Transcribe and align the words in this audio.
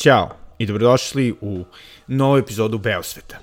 Ćao 0.00 0.28
i 0.58 0.66
dobrodošli 0.66 1.34
u 1.40 1.64
novu 2.06 2.36
epizodu 2.36 2.78
Beosveta. 2.78 3.38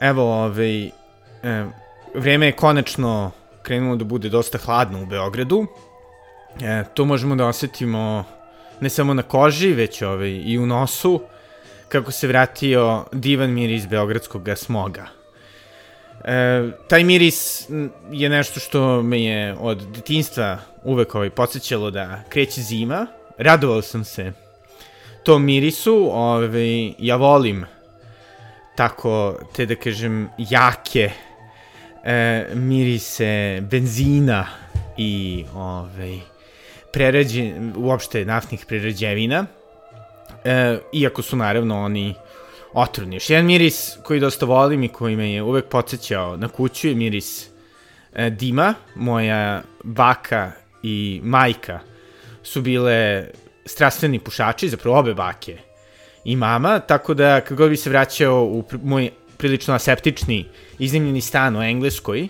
Evo, 0.00 0.44
ovaj, 0.44 0.86
e, 0.86 0.90
vreme 2.14 2.46
je 2.46 2.52
konačno 2.52 3.30
krenulo 3.62 3.96
da 3.96 4.04
bude 4.04 4.28
dosta 4.28 4.58
hladno 4.58 5.02
u 5.02 5.06
Beogradu. 5.06 5.66
E, 6.62 6.84
to 6.94 7.04
možemo 7.04 7.36
da 7.36 7.46
osetimo 7.46 8.24
ne 8.80 8.88
samo 8.88 9.14
na 9.14 9.22
koži, 9.22 9.72
već 9.72 10.02
ovaj, 10.02 10.30
i 10.30 10.58
u 10.58 10.66
nosu, 10.66 11.22
kako 11.88 12.10
se 12.12 12.26
vratio 12.26 13.04
divan 13.12 13.50
miris 13.50 13.86
beogradskog 13.88 14.48
smoga. 14.56 15.06
E, 16.24 16.70
taj 16.88 17.04
miris 17.04 17.68
je 18.10 18.28
nešto 18.28 18.60
što 18.60 19.02
me 19.02 19.22
je 19.22 19.56
od 19.60 19.82
detinstva 19.94 20.58
uvek 20.84 21.14
ovaj, 21.14 21.30
podsjećalo 21.30 21.90
da 21.90 22.22
kreće 22.28 22.62
zima. 22.62 23.06
Radovao 23.38 23.82
sam 23.82 24.04
se 24.04 24.41
tom 25.22 25.44
mirisu, 25.44 26.08
ovaj, 26.12 26.92
ja 26.98 27.16
volim 27.16 27.64
tako, 28.76 29.38
te 29.56 29.66
da 29.66 29.74
kažem, 29.74 30.28
jake 30.38 31.10
e, 32.04 32.46
mirise 32.54 33.60
benzina 33.70 34.46
i 34.96 35.44
ovaj, 35.54 36.18
prerađe, 36.92 37.52
uopšte 37.76 38.24
naftnih 38.24 38.64
prerađevina, 38.68 39.46
e, 40.44 40.78
iako 40.92 41.22
su 41.22 41.36
naravno 41.36 41.84
oni 41.84 42.14
otrovni. 42.72 43.16
Još 43.16 43.30
jedan 43.30 43.46
miris 43.46 43.96
koji 44.02 44.20
dosta 44.20 44.46
volim 44.46 44.82
i 44.82 44.88
koji 44.88 45.16
me 45.16 45.32
je 45.32 45.42
uvek 45.42 45.64
podsjećao 45.68 46.36
na 46.36 46.48
kuću 46.48 46.88
je 46.88 46.94
miris 46.94 47.48
e, 48.14 48.30
dima. 48.30 48.74
Moja 48.94 49.62
baka 49.84 50.52
i 50.82 51.20
majka 51.24 51.80
su 52.42 52.62
bile 52.62 53.26
strastveni 53.66 54.18
pušači, 54.18 54.68
zapravo 54.68 54.98
obe 54.98 55.14
bake 55.14 55.56
i 56.24 56.36
mama, 56.36 56.78
tako 56.78 57.14
da 57.14 57.40
kad 57.40 57.56
god 57.56 57.70
bi 57.70 57.76
se 57.76 57.90
vraćao 57.90 58.44
u 58.44 58.64
moj 58.82 59.10
prilično 59.36 59.74
aseptični 59.74 60.48
iznimljeni 60.78 61.20
stan 61.20 61.56
u 61.56 61.62
Engleskoj, 61.62 62.28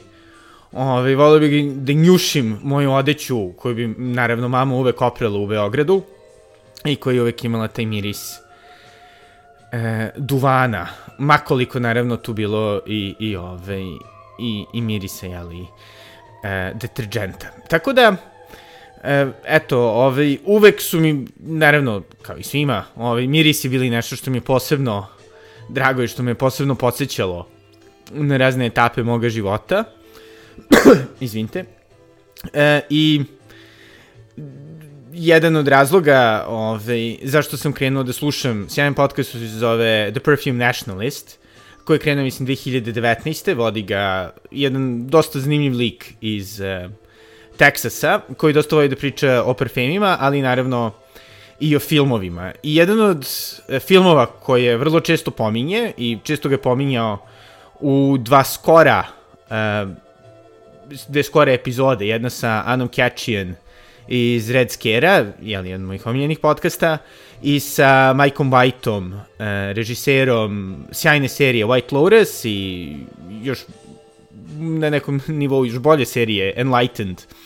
Ove, 0.72 1.14
volio 1.14 1.40
bih 1.40 1.72
da 1.72 1.92
njušim 1.92 2.58
moju 2.62 2.92
odeću 2.92 3.52
koju 3.52 3.74
bi 3.74 3.94
naravno 3.98 4.48
mama 4.48 4.74
uvek 4.74 5.02
oprala 5.02 5.38
u 5.38 5.46
Beogradu 5.46 6.02
i 6.84 6.96
koja 6.96 7.14
je 7.14 7.22
uvek 7.22 7.44
imala 7.44 7.68
taj 7.68 7.86
miris 7.86 8.32
e, 9.72 10.10
duvana, 10.16 10.86
makoliko 11.18 11.78
naravno 11.78 12.16
tu 12.16 12.32
bilo 12.32 12.80
i, 12.86 13.14
i, 13.18 13.36
ove, 13.36 13.80
i, 14.38 14.64
i 14.72 14.80
mirisa, 14.80 15.26
jeli, 15.26 15.66
e, 16.44 16.72
deterđenta. 16.74 17.46
Tako 17.68 17.92
da, 17.92 18.16
e, 19.02 19.26
eto, 19.46 19.78
ovaj, 19.78 20.38
uvek 20.44 20.80
su 20.80 21.00
mi, 21.00 21.26
naravno, 21.36 22.02
kao 22.22 22.36
i 22.36 22.42
svima, 22.42 22.84
ovaj, 22.96 23.26
mirisi 23.26 23.68
bili 23.68 23.90
nešto 23.90 24.16
što 24.16 24.30
mi 24.30 24.36
je 24.36 24.40
posebno 24.40 25.06
drago 25.68 26.02
i 26.02 26.08
što 26.08 26.22
me 26.22 26.34
posebno 26.34 26.74
podsjećalo 26.74 27.48
na 28.10 28.36
razne 28.36 28.66
etape 28.66 29.02
moga 29.02 29.28
života. 29.28 29.84
Izvinite. 31.20 31.64
E, 32.52 32.80
I 32.90 33.22
jedan 35.12 35.56
od 35.56 35.68
razloga 35.68 36.44
ovaj, 36.48 37.16
zašto 37.22 37.56
sam 37.56 37.72
krenuo 37.72 38.02
da 38.02 38.12
slušam 38.12 38.66
sjajan 38.68 38.94
podcast 38.94 39.30
se 39.30 39.38
zove 39.38 40.10
The 40.10 40.20
Perfume 40.20 40.66
Nationalist, 40.66 41.38
koji 41.84 41.96
je 41.96 42.00
krenuo, 42.00 42.24
mislim, 42.24 42.48
2019. 42.48 43.56
Vodi 43.56 43.82
ga 43.82 44.34
jedan 44.50 45.06
dosta 45.06 45.40
zanimljiv 45.40 45.72
lik 45.72 46.14
iz 46.20 46.60
uh, 46.60 46.90
Teksasa, 47.62 48.20
koji 48.36 48.52
dosta 48.52 48.76
voli 48.76 48.88
da 48.90 48.96
priča 48.96 49.42
o 49.46 49.54
parfemima, 49.54 50.16
ali 50.20 50.42
naravno 50.42 50.90
i 51.60 51.76
o 51.76 51.80
filmovima. 51.80 52.52
I 52.62 52.76
jedan 52.76 53.00
od 53.00 53.18
uh, 53.18 53.78
filmova 53.78 54.26
koje 54.26 54.64
je 54.64 54.76
vrlo 54.76 55.00
često 55.00 55.30
pominje, 55.30 55.92
i 55.96 56.18
često 56.22 56.48
ga 56.48 56.54
je 56.54 56.62
pominjao 56.62 57.18
u 57.80 58.16
dva 58.18 58.44
skora, 58.44 59.04
uh, 59.50 59.90
dve 61.08 61.22
skore 61.22 61.54
epizode, 61.54 62.06
jedna 62.06 62.30
sa 62.30 62.62
Anom 62.66 62.88
Catchian 62.88 63.54
iz 64.08 64.50
Red 64.50 64.70
Scare-a, 64.70 65.24
jel, 65.42 65.66
jedan 65.66 65.80
od 65.82 65.86
mojih 65.86 66.06
omiljenih 66.06 66.38
podcasta, 66.38 66.98
i 67.42 67.60
sa 67.60 68.12
Mikeom 68.12 68.50
Whiteom, 68.50 69.12
uh, 69.12 69.22
režiserom 69.76 70.84
sjajne 70.92 71.28
serije 71.28 71.66
White 71.66 71.94
Lotus 71.94 72.44
i 72.44 72.96
još 73.42 73.58
na 74.58 74.90
nekom 74.90 75.20
nivou 75.26 75.64
još 75.64 75.78
bolje 75.78 76.06
serije 76.06 76.54
Enlightened, 76.56 77.18
uh, 77.18 77.41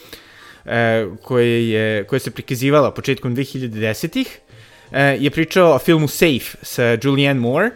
koje, 1.22 1.68
je, 1.70 2.04
koja 2.04 2.20
se 2.20 2.30
prikazivala 2.30 2.90
početkom 2.90 3.36
2010-ih, 3.36 4.38
uh, 4.90 4.96
je 5.22 5.30
pričao 5.30 5.74
o 5.74 5.78
filmu 5.78 6.08
Safe 6.08 6.58
sa 6.62 6.96
Julianne 7.02 7.40
Moore, 7.40 7.70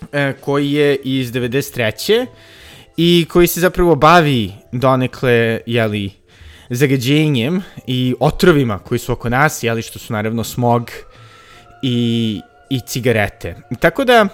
uh, 0.00 0.08
koji 0.40 0.72
je 0.72 0.96
iz 0.96 1.32
93. 1.32 2.26
i 2.96 3.26
koji 3.30 3.46
se 3.46 3.60
zapravo 3.60 3.94
bavi 3.94 4.52
donekle, 4.72 5.60
jeli, 5.66 6.10
zagađenjem 6.70 7.62
i 7.86 8.14
otrovima 8.20 8.78
koji 8.78 8.98
su 8.98 9.12
oko 9.12 9.28
nas, 9.28 9.62
jeli 9.62 9.82
što 9.82 9.98
su 9.98 10.12
naravno 10.12 10.44
smog 10.44 10.90
i, 11.82 12.40
i 12.70 12.80
cigarete. 12.80 13.56
Tako 13.80 14.04
da, 14.04 14.28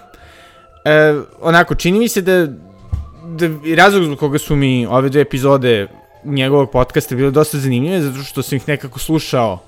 e, 0.84 1.14
onako, 1.40 1.74
čini 1.74 1.98
mi 1.98 2.08
se 2.08 2.22
da, 2.22 2.46
da 2.46 3.48
razlog 3.76 4.04
zbog 4.04 4.18
koga 4.18 4.38
su 4.38 4.56
mi 4.56 4.86
ove 4.86 5.08
dve 5.08 5.20
epizode 5.20 5.86
njegovog 6.26 6.70
podcasta 6.70 7.14
bile 7.14 7.30
dosta 7.30 7.58
zanimljive, 7.58 8.00
zato 8.00 8.22
što 8.22 8.42
sam 8.42 8.56
ih 8.56 8.68
nekako 8.68 8.98
slušao 8.98 9.62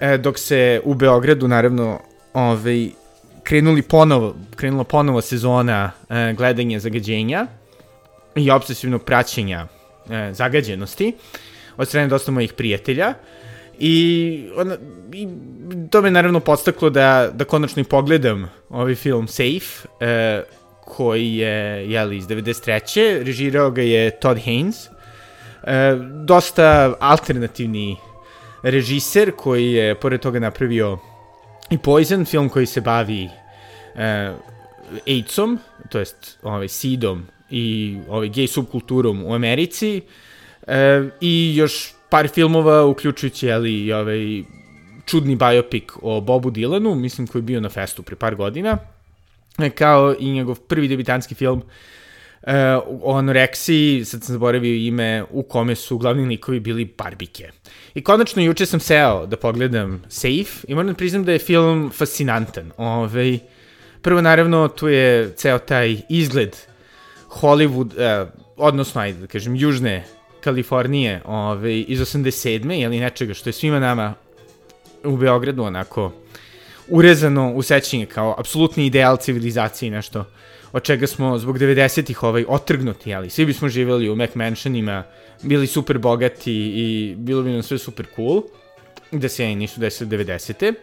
e, 0.00 0.18
dok 0.18 0.38
se 0.38 0.80
u 0.84 0.94
Beogradu, 0.94 1.48
naravno, 1.48 2.00
ovaj, 2.34 2.88
krenuli 3.42 3.82
ponovo, 3.82 4.34
krenula 4.56 4.84
ponovo 4.84 5.20
sezona 5.20 5.90
e, 6.10 6.34
gledanja 6.36 6.78
zagađenja 6.78 7.46
i 8.34 8.50
obsesivnog 8.50 9.04
praćenja 9.04 9.66
e, 10.10 10.30
zagađenosti. 10.32 11.12
Od 11.76 11.88
strane 11.88 12.08
dosta 12.08 12.32
mojih 12.32 12.52
prijatelja. 12.52 13.14
I, 13.78 14.44
ona, 14.56 14.76
i 15.12 15.28
to 15.90 16.02
me 16.02 16.10
naravno 16.10 16.40
podstaklo 16.40 16.90
da, 16.90 17.30
da 17.34 17.44
konačno 17.44 17.80
i 17.82 17.84
pogledam 17.84 18.50
ovaj 18.68 18.94
film 18.94 19.28
Safe, 19.28 19.88
e, 20.00 20.42
koji 20.84 21.36
je, 21.36 21.90
jeli, 21.90 22.16
iz 22.16 22.26
93. 22.26 23.22
Režirao 23.24 23.70
ga 23.70 23.82
je 23.82 24.10
Todd 24.10 24.40
Haynes. 24.46 24.88
E, 25.64 25.96
dosta 26.24 26.96
alternativni 27.00 27.96
režiser 28.62 29.32
koji 29.36 29.72
je, 29.72 29.94
pored 29.94 30.20
toga, 30.20 30.38
napravio 30.38 30.98
i 31.70 31.78
Poison, 31.78 32.24
film 32.24 32.48
koji 32.48 32.66
se 32.66 32.80
bavi 32.80 33.28
e, 33.94 34.32
AIDS-om, 35.06 35.58
to 35.88 35.98
jest 35.98 36.38
ovaj, 36.42 36.68
SID-om 36.68 37.26
i 37.50 37.96
ovaj, 38.08 38.28
gej 38.28 38.46
subkulturom 38.46 39.24
u 39.24 39.34
Americi. 39.34 40.02
E, 40.66 41.08
I 41.20 41.56
još 41.56 41.92
par 42.08 42.28
filmova, 42.28 42.84
uključujući 42.84 43.52
ali, 43.52 43.92
ovaj 43.92 44.42
čudni 45.06 45.36
biopik 45.36 45.92
o 46.02 46.20
Bobu 46.20 46.50
Dylanu, 46.50 46.94
mislim 46.94 47.26
koji 47.26 47.40
je 47.40 47.44
bio 47.44 47.60
na 47.60 47.68
festu 47.68 48.02
pre 48.02 48.16
par 48.16 48.34
godina, 48.34 48.78
e, 49.58 49.70
kao 49.70 50.14
i 50.18 50.30
njegov 50.30 50.60
prvi 50.60 50.88
debitanski 50.88 51.34
film 51.34 51.62
e, 52.48 52.76
o 53.02 53.16
anoreksiji, 53.16 54.04
sad 54.04 54.24
sam 54.24 54.32
zaboravio 54.32 54.74
ime, 54.74 55.24
u 55.30 55.42
kome 55.42 55.74
su 55.74 55.98
glavni 55.98 56.26
likovi 56.26 56.60
bili 56.60 56.94
barbike. 56.98 57.50
I 57.94 58.02
konačno 58.02 58.42
juče 58.42 58.66
sam 58.66 58.80
seo 58.80 59.26
da 59.26 59.36
pogledam 59.36 60.02
Safe 60.08 60.66
i 60.68 60.74
moram 60.74 60.88
da 60.88 60.94
priznam 60.94 61.24
da 61.24 61.32
je 61.32 61.38
film 61.38 61.90
fascinantan. 61.94 62.72
Ove, 62.76 63.38
prvo, 64.02 64.20
naravno, 64.20 64.68
tu 64.68 64.88
je 64.88 65.32
ceo 65.36 65.58
taj 65.58 65.96
izgled 66.08 66.56
Hollywood, 67.28 67.90
eh, 67.98 68.30
odnosno, 68.56 69.00
ajde 69.00 69.20
da 69.20 69.26
kažem, 69.26 69.56
južne 69.56 70.04
Kalifornije 70.40 71.22
ove, 71.24 71.80
iz 71.80 72.00
87. 72.00 72.82
ili 72.84 73.00
nečega 73.00 73.34
što 73.34 73.48
je 73.48 73.52
svima 73.52 73.80
nama 73.80 74.14
u 75.04 75.16
Beogradu 75.16 75.62
onako 75.62 76.12
urezano 76.88 77.52
u 77.54 77.62
sećanje 77.62 78.06
kao 78.06 78.34
apsolutni 78.38 78.86
ideal 78.86 79.16
civilizacije 79.16 79.86
i 79.86 79.90
nešto 79.90 80.24
od 80.72 80.82
čega 80.82 81.06
smo 81.06 81.38
zbog 81.38 81.58
90-ih 81.58 82.22
ovaj, 82.22 82.44
otrgnuti, 82.48 83.14
ali 83.14 83.30
svi 83.30 83.46
bismo 83.46 83.68
živjeli 83.68 84.10
u 84.10 84.16
McMansionima, 84.16 85.04
bili 85.42 85.66
super 85.66 85.98
bogati 85.98 86.52
i 86.54 87.14
bilo 87.18 87.42
bi 87.42 87.50
nam 87.50 87.62
sve 87.62 87.78
super 87.78 88.06
cool, 88.16 88.42
da 89.12 89.28
se 89.28 89.46
nisu 89.46 89.80
desili 89.80 90.10
90. 90.10 90.74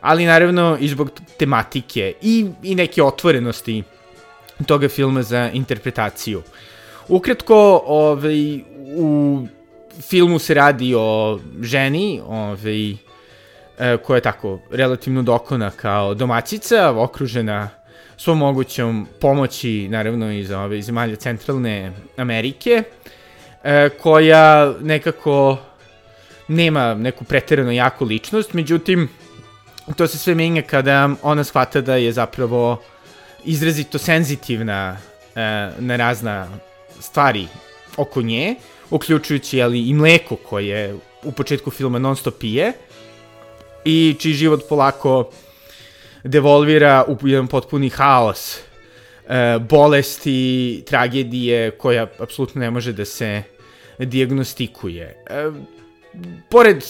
Ali 0.00 0.26
naravno 0.26 0.76
i 0.80 0.88
zbog 0.88 1.10
tematike 1.36 2.14
i, 2.22 2.46
i 2.62 2.74
neke 2.74 3.02
otvorenosti 3.02 3.82
toga 4.66 4.88
filma 4.88 5.22
za 5.22 5.50
interpretaciju. 5.52 6.42
Ukratko, 7.08 7.82
ovaj, 7.86 8.60
u 8.96 9.46
filmu 10.00 10.38
se 10.38 10.54
radi 10.54 10.94
o 10.96 11.38
ženi, 11.60 12.20
ovaj, 12.26 12.90
e, 12.90 12.96
koja 14.04 14.16
je 14.16 14.20
tako 14.20 14.60
relativno 14.70 15.22
dokona 15.22 15.70
kao 15.70 16.14
domaćica, 16.14 16.90
okružena 16.96 17.68
svom 18.20 18.38
mogućom 18.38 19.06
pomoći, 19.20 19.88
naravno 19.88 20.32
iz 20.32 20.50
ove 20.50 20.82
zemalja 20.82 21.16
centralne 21.16 21.92
Amerike, 22.16 22.82
e, 23.64 23.88
koja 23.88 24.74
nekako 24.80 25.58
nema 26.48 26.94
neku 26.94 27.24
preterano 27.24 27.72
jaku 27.72 28.04
ličnost, 28.04 28.52
međutim, 28.52 29.08
to 29.96 30.06
se 30.06 30.18
sve 30.18 30.34
menja 30.34 30.62
kada 30.62 31.10
ona 31.22 31.44
shvata 31.44 31.80
da 31.80 31.96
je 31.96 32.12
zapravo 32.12 32.82
izrazito 33.44 33.98
senzitivna 33.98 34.96
e, 35.34 35.40
na 35.78 35.96
razna 35.96 36.48
stvari 37.00 37.46
oko 37.96 38.22
nje, 38.22 38.54
uključujući 38.90 39.62
ali, 39.62 39.88
i 39.88 39.94
mleko 39.94 40.36
koje 40.36 40.94
u 41.24 41.32
početku 41.32 41.70
filma 41.70 41.98
non 41.98 42.16
stop 42.16 42.38
pije 42.38 42.72
i 43.84 44.16
čiji 44.18 44.32
život 44.32 44.68
polako 44.68 45.30
devolvira 46.24 47.04
u 47.08 47.28
jedan 47.28 47.46
potpuni 47.46 47.88
haos 47.88 48.58
e, 49.28 49.58
bolesti, 49.58 50.82
tragedije 50.86 51.70
koja 51.70 52.06
apsolutno 52.18 52.60
ne 52.60 52.70
može 52.70 52.92
da 52.92 53.04
se 53.04 53.42
diagnostikuje. 53.98 55.24
E, 55.30 55.50
pored 56.50 56.84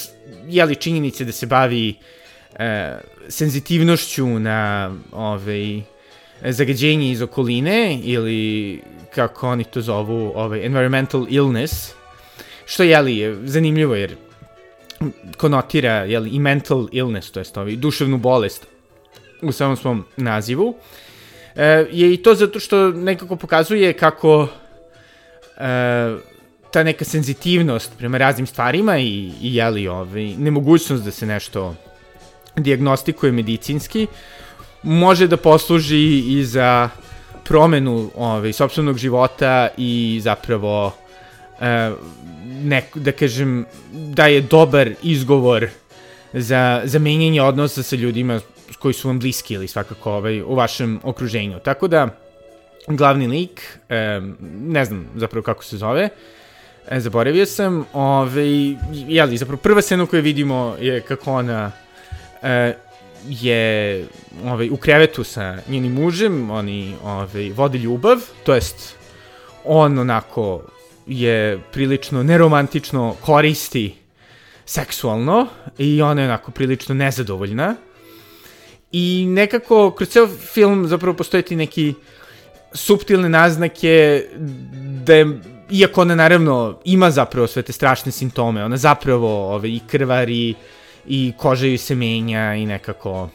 jeli, 0.48 0.76
činjenice 0.76 1.24
da 1.24 1.32
se 1.32 1.46
bavi 1.46 1.94
e, 2.58 2.98
senzitivnošću 3.28 4.26
na 4.26 4.94
ovaj, 5.12 5.80
zagađenje 6.42 7.10
iz 7.10 7.22
okoline 7.22 8.00
ili 8.02 8.80
kako 9.14 9.48
oni 9.48 9.64
to 9.64 9.80
zovu 9.80 10.32
ovaj, 10.34 10.66
environmental 10.66 11.26
illness, 11.28 11.92
što 12.66 12.82
jeli, 12.82 13.16
je 13.16 13.38
zanimljivo 13.44 13.94
jer 13.94 14.16
konotira 15.36 15.92
jeli, 15.92 16.30
i 16.30 16.38
mental 16.38 16.88
illness, 16.92 17.30
to 17.30 17.40
jest 17.40 17.56
ovaj, 17.56 17.76
duševnu 17.76 18.18
bolest 18.18 18.66
u 19.42 19.52
samom 19.52 19.76
svom 19.76 20.04
nazivu, 20.16 20.74
e, 21.56 21.86
je 21.92 22.14
i 22.14 22.16
to 22.16 22.34
zato 22.34 22.60
što 22.60 22.90
nekako 22.90 23.36
pokazuje 23.36 23.92
kako 23.92 24.48
e, 25.56 26.16
ta 26.70 26.82
neka 26.82 27.04
senzitivnost 27.04 27.92
prema 27.98 28.18
raznim 28.18 28.46
stvarima 28.46 28.98
i, 28.98 29.32
i 29.42 29.54
jeli, 29.54 29.88
ovaj, 29.88 30.34
nemogućnost 30.38 31.04
da 31.04 31.10
se 31.10 31.26
nešto 31.26 31.74
diagnostikuje 32.56 33.32
medicinski, 33.32 34.06
može 34.82 35.26
da 35.26 35.36
posluži 35.36 36.18
i 36.18 36.44
za 36.44 36.88
promenu 37.44 38.10
ovaj, 38.16 38.52
sobstvenog 38.52 38.98
života 38.98 39.68
i 39.76 40.20
zapravo 40.22 40.94
e, 41.60 41.90
nek, 42.44 42.96
da 42.96 43.12
kažem 43.12 43.64
da 43.92 44.26
je 44.26 44.40
dobar 44.40 44.90
izgovor 45.02 45.68
za, 46.32 46.82
za 46.84 46.98
menjanje 46.98 47.42
odnosa 47.42 47.82
sa 47.82 47.96
ljudima 47.96 48.40
koji 48.78 48.94
su 48.94 49.08
vam 49.08 49.18
bliski 49.18 49.54
ili 49.54 49.68
svakako 49.68 50.12
ovaj, 50.12 50.42
u 50.42 50.54
vašem 50.54 51.00
okruženju. 51.02 51.58
Tako 51.58 51.88
da, 51.88 52.08
glavni 52.88 53.26
lik, 53.26 53.78
e, 53.88 54.20
ne 54.60 54.84
znam 54.84 55.08
zapravo 55.16 55.42
kako 55.42 55.64
se 55.64 55.76
zove, 55.76 56.08
e, 56.88 57.00
zaboravio 57.00 57.46
sam, 57.46 57.84
ovaj, 57.92 58.76
jeli, 58.92 59.36
zapravo 59.36 59.56
prva 59.62 59.82
scena 59.82 60.06
koju 60.06 60.22
vidimo 60.22 60.76
je 60.80 61.00
kako 61.00 61.32
ona 61.32 61.72
e, 62.42 62.74
je 63.28 64.06
ovaj, 64.44 64.70
u 64.70 64.76
krevetu 64.76 65.24
sa 65.24 65.58
njenim 65.68 65.92
mužem, 65.92 66.50
oni 66.50 66.94
ovaj, 67.04 67.50
vode 67.50 67.78
ljubav, 67.78 68.18
to 68.44 68.54
jest 68.54 68.96
on 69.64 69.98
onako 69.98 70.62
je 71.06 71.58
prilično 71.72 72.22
neromantično 72.22 73.16
koristi 73.20 73.94
seksualno 74.66 75.46
i 75.78 76.02
ona 76.02 76.22
je 76.22 76.28
onako 76.28 76.50
prilično 76.50 76.94
nezadovoljna. 76.94 77.76
I 78.92 79.26
nekako 79.28 79.90
kroz 79.90 80.08
ceo 80.08 80.28
film 80.28 80.86
zapravo 80.88 81.16
postoje 81.16 81.42
ti 81.42 81.56
neki 81.56 81.94
subtilne 82.72 83.28
naznake 83.28 84.24
da 85.04 85.14
je, 85.14 85.40
iako 85.70 86.00
ona 86.00 86.14
naravno 86.14 86.78
ima 86.84 87.10
zapravo 87.10 87.46
sve 87.46 87.62
te 87.62 87.72
strašne 87.72 88.12
simptome, 88.12 88.64
ona 88.64 88.76
zapravo 88.76 89.54
ove, 89.54 89.68
i 89.68 89.80
krvari 89.90 90.54
i 91.06 91.32
koža 91.36 91.66
joj 91.66 91.78
se 91.78 91.94
menja 91.94 92.54
i 92.54 92.66
nekako 92.66 93.28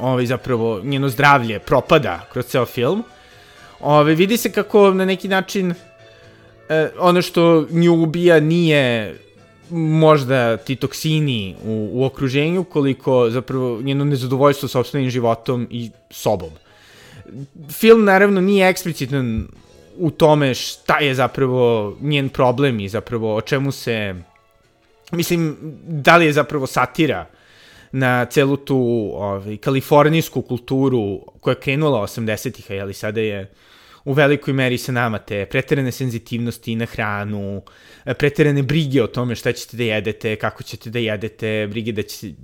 ovaj, 0.00 0.26
zapravo 0.26 0.80
njeno 0.84 1.08
zdravlje 1.08 1.58
propada 1.58 2.26
kroz 2.32 2.46
ceo 2.46 2.66
film. 2.66 3.04
Ove, 3.80 4.14
vidi 4.14 4.36
se 4.36 4.52
kako 4.52 4.90
na 4.90 5.04
neki 5.04 5.28
način 5.28 5.74
e, 6.68 6.90
ono 6.98 7.22
što 7.22 7.66
nju 7.70 8.02
ubija 8.02 8.40
nije 8.40 9.16
možda 9.70 10.56
ti 10.56 10.76
toksini 10.76 11.56
u, 11.64 11.90
u 11.92 12.04
okruženju, 12.04 12.64
koliko 12.64 13.30
zapravo 13.30 13.80
njeno 13.82 14.04
nezadovoljstvo 14.04 14.68
sobstvenim 14.68 15.10
životom 15.10 15.68
i 15.70 15.90
sobom. 16.10 16.50
Film 17.70 18.04
naravno 18.04 18.40
nije 18.40 18.68
eksplicitan 18.68 19.48
u 19.96 20.10
tome 20.10 20.54
šta 20.54 20.98
je 20.98 21.14
zapravo 21.14 21.96
njen 22.00 22.28
problem 22.28 22.80
i 22.80 22.88
zapravo 22.88 23.36
o 23.36 23.40
čemu 23.40 23.72
se 23.72 24.14
mislim, 25.12 25.56
da 25.86 26.16
li 26.16 26.26
je 26.26 26.32
zapravo 26.32 26.66
satira 26.66 27.26
na 27.92 28.24
celu 28.24 28.56
tu 28.56 29.10
ovaj, 29.14 29.56
kalifornijsku 29.56 30.42
kulturu 30.42 31.20
koja 31.40 31.52
je 31.52 31.60
krenula 31.60 32.02
80-ih, 32.02 32.80
ali 32.82 32.94
sada 32.94 33.20
je 33.20 33.50
u 34.04 34.12
velikoj 34.12 34.54
meri 34.54 34.78
sa 34.78 34.92
nama 34.92 35.18
te 35.18 35.46
preterane 35.46 35.92
senzitivnosti 35.92 36.76
na 36.76 36.86
hranu, 36.86 37.62
preterane 38.18 38.62
brige 38.62 39.02
o 39.02 39.06
tome 39.06 39.34
šta 39.34 39.52
ćete 39.52 39.76
da 39.76 39.84
jedete, 39.84 40.36
kako 40.36 40.62
ćete 40.62 40.90
da 40.90 40.98
jedete, 40.98 41.68
brige 41.70 41.92
da 41.92 42.02
ćete, 42.02 42.34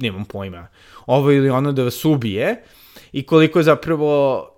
nemam 0.00 0.24
pojma, 0.24 0.66
ovo 1.06 1.32
ili 1.32 1.50
ono 1.50 1.72
da 1.72 1.84
vas 1.84 2.04
ubije 2.04 2.62
i 3.12 3.22
koliko 3.22 3.62
zapravo 3.62 4.50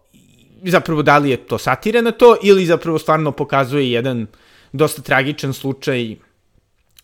zapravo 0.63 1.03
da 1.03 1.19
li 1.19 1.31
je 1.31 1.37
to 1.37 1.59
satira 1.59 2.01
na 2.03 2.11
to 2.11 2.37
ili 2.43 2.67
zapravo 2.67 2.99
stvarno 2.99 3.33
pokazuje 3.33 3.93
jedan 3.93 4.27
dosta 4.73 5.03
tragičan 5.03 5.53
slučaj 5.53 6.17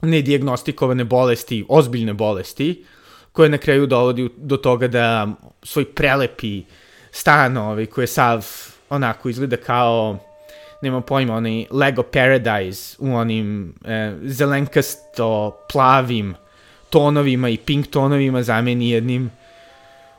nediagnostikovane 0.02 1.04
bolesti, 1.04 1.64
ozbiljne 1.68 2.12
bolesti, 2.12 2.84
koje 3.32 3.48
na 3.48 3.58
kraju 3.58 3.86
dovodi 3.86 4.28
do 4.36 4.56
toga 4.56 4.88
da 4.88 5.28
svoj 5.62 5.84
prelepi 5.84 6.62
stan, 7.10 7.56
ovaj, 7.56 7.86
koji 7.86 8.02
je 8.02 8.06
sav 8.06 8.46
onako 8.92 9.28
izgleda 9.28 9.56
kao 9.56 10.18
nema 10.82 11.00
pojma, 11.00 11.34
onaj 11.34 11.64
Lego 11.70 12.02
Paradise 12.02 12.96
u 12.98 13.14
onim 13.14 13.74
e, 13.84 14.12
zelenkasto 14.22 15.58
plavim 15.72 16.34
tonovima 16.90 17.48
i 17.48 17.56
pink 17.56 17.86
tonovima 17.86 18.42
zameni 18.42 18.90
jednim 18.90 19.30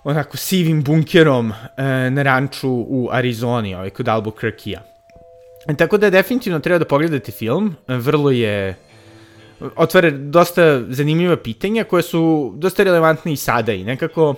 onako 0.03 0.37
sivim 0.37 0.83
bunkerom 0.83 1.51
e, 1.51 1.83
na 2.09 2.23
ranču 2.23 2.69
u 2.69 3.09
Arizoni, 3.11 3.75
ovaj, 3.75 3.89
kod 3.89 4.05
Albuquerque-a. 4.05 4.79
E, 5.67 5.75
tako 5.75 5.97
da 5.97 6.09
definitivno 6.09 6.59
treba 6.59 6.79
da 6.79 6.85
pogledate 6.85 7.31
film, 7.31 7.75
vrlo 7.87 8.31
je 8.31 8.75
otvara 9.75 10.09
dosta 10.09 10.81
zanimljiva 10.89 11.37
pitanja 11.37 11.83
koje 11.83 12.03
su 12.03 12.53
dosta 12.55 12.83
relevantne 12.83 13.33
i 13.33 13.37
sada 13.37 13.73
i 13.73 13.83
nekako 13.83 14.35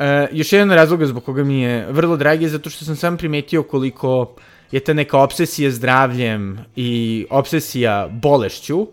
e, 0.00 0.28
još 0.32 0.52
jedan 0.52 0.70
razlog 0.70 1.04
zbog 1.04 1.24
koga 1.24 1.44
mi 1.44 1.60
je 1.60 1.86
vrlo 1.90 2.16
dragi 2.16 2.44
je 2.44 2.48
zato 2.48 2.70
što 2.70 2.84
sam 2.84 2.96
sam 2.96 3.16
primetio 3.16 3.62
koliko 3.62 4.34
je 4.72 4.80
ta 4.80 4.92
neka 4.92 5.18
obsesija 5.18 5.70
zdravljem 5.70 6.58
i 6.76 7.26
obsesija 7.30 8.08
bolešću 8.12 8.86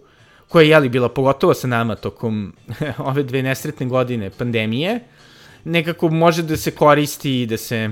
koja 0.47 0.63
je 0.63 0.69
jeli 0.69 0.89
bila 0.89 1.09
pogotovo 1.09 1.53
sa 1.53 1.67
nama 1.67 1.95
tokom 1.95 2.53
ove 3.09 3.23
dve 3.23 3.43
nesretne 3.43 3.85
godine 3.85 4.29
pandemije 4.29 4.99
nekako 5.63 6.09
može 6.09 6.43
da 6.43 6.57
se 6.57 6.71
koristi 6.71 7.41
i 7.41 7.45
da 7.45 7.57
se 7.57 7.91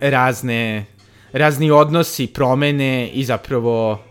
razne 0.00 0.86
razni 1.32 1.70
odnosi 1.70 2.26
promene 2.26 3.08
i 3.08 3.24
zapravo 3.24 4.02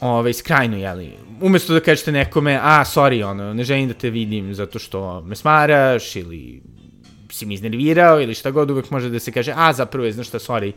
ovaj, 0.00 0.32
skrajno, 0.32 0.76
jeli, 0.76 1.12
umesto 1.40 1.74
da 1.74 1.80
kažete 1.80 2.12
nekome, 2.12 2.58
a, 2.62 2.84
sorry, 2.84 3.24
ono, 3.24 3.54
ne 3.54 3.64
želim 3.64 3.88
da 3.88 3.94
te 3.94 4.10
vidim 4.10 4.54
zato 4.54 4.78
što 4.78 5.20
me 5.20 5.36
smaraš 5.36 6.16
ili 6.16 6.62
si 7.32 7.46
mi 7.46 7.54
iznervirao 7.54 8.20
ili 8.20 8.34
šta 8.34 8.50
god, 8.50 8.70
uvek 8.70 8.90
može 8.90 9.10
da 9.10 9.18
se 9.18 9.32
kaže, 9.32 9.52
a, 9.56 9.72
zapravo 9.72 10.06
je, 10.06 10.12
znaš 10.12 10.28
šta, 10.28 10.38
sorry, 10.38 10.72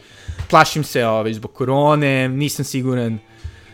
plašim 0.50 0.84
se 0.84 1.06
ovaj, 1.06 1.34
zbog 1.34 1.54
korone, 1.54 2.30
nisam 2.30 2.66
siguran 2.66 3.20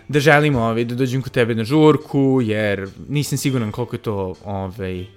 da 0.08 0.20
želim 0.20 0.56
ovaj, 0.56 0.86
da 0.86 0.96
dođem 0.96 1.22
kod 1.22 1.32
tebe 1.32 1.56
na 1.56 1.64
žurku, 1.64 2.40
jer 2.44 2.88
nisam 3.10 3.38
siguran 3.38 3.72
koliko 3.72 3.96
je 3.96 4.02
to, 4.02 4.36
ovaj, 4.46 5.02
uh, 5.02 5.08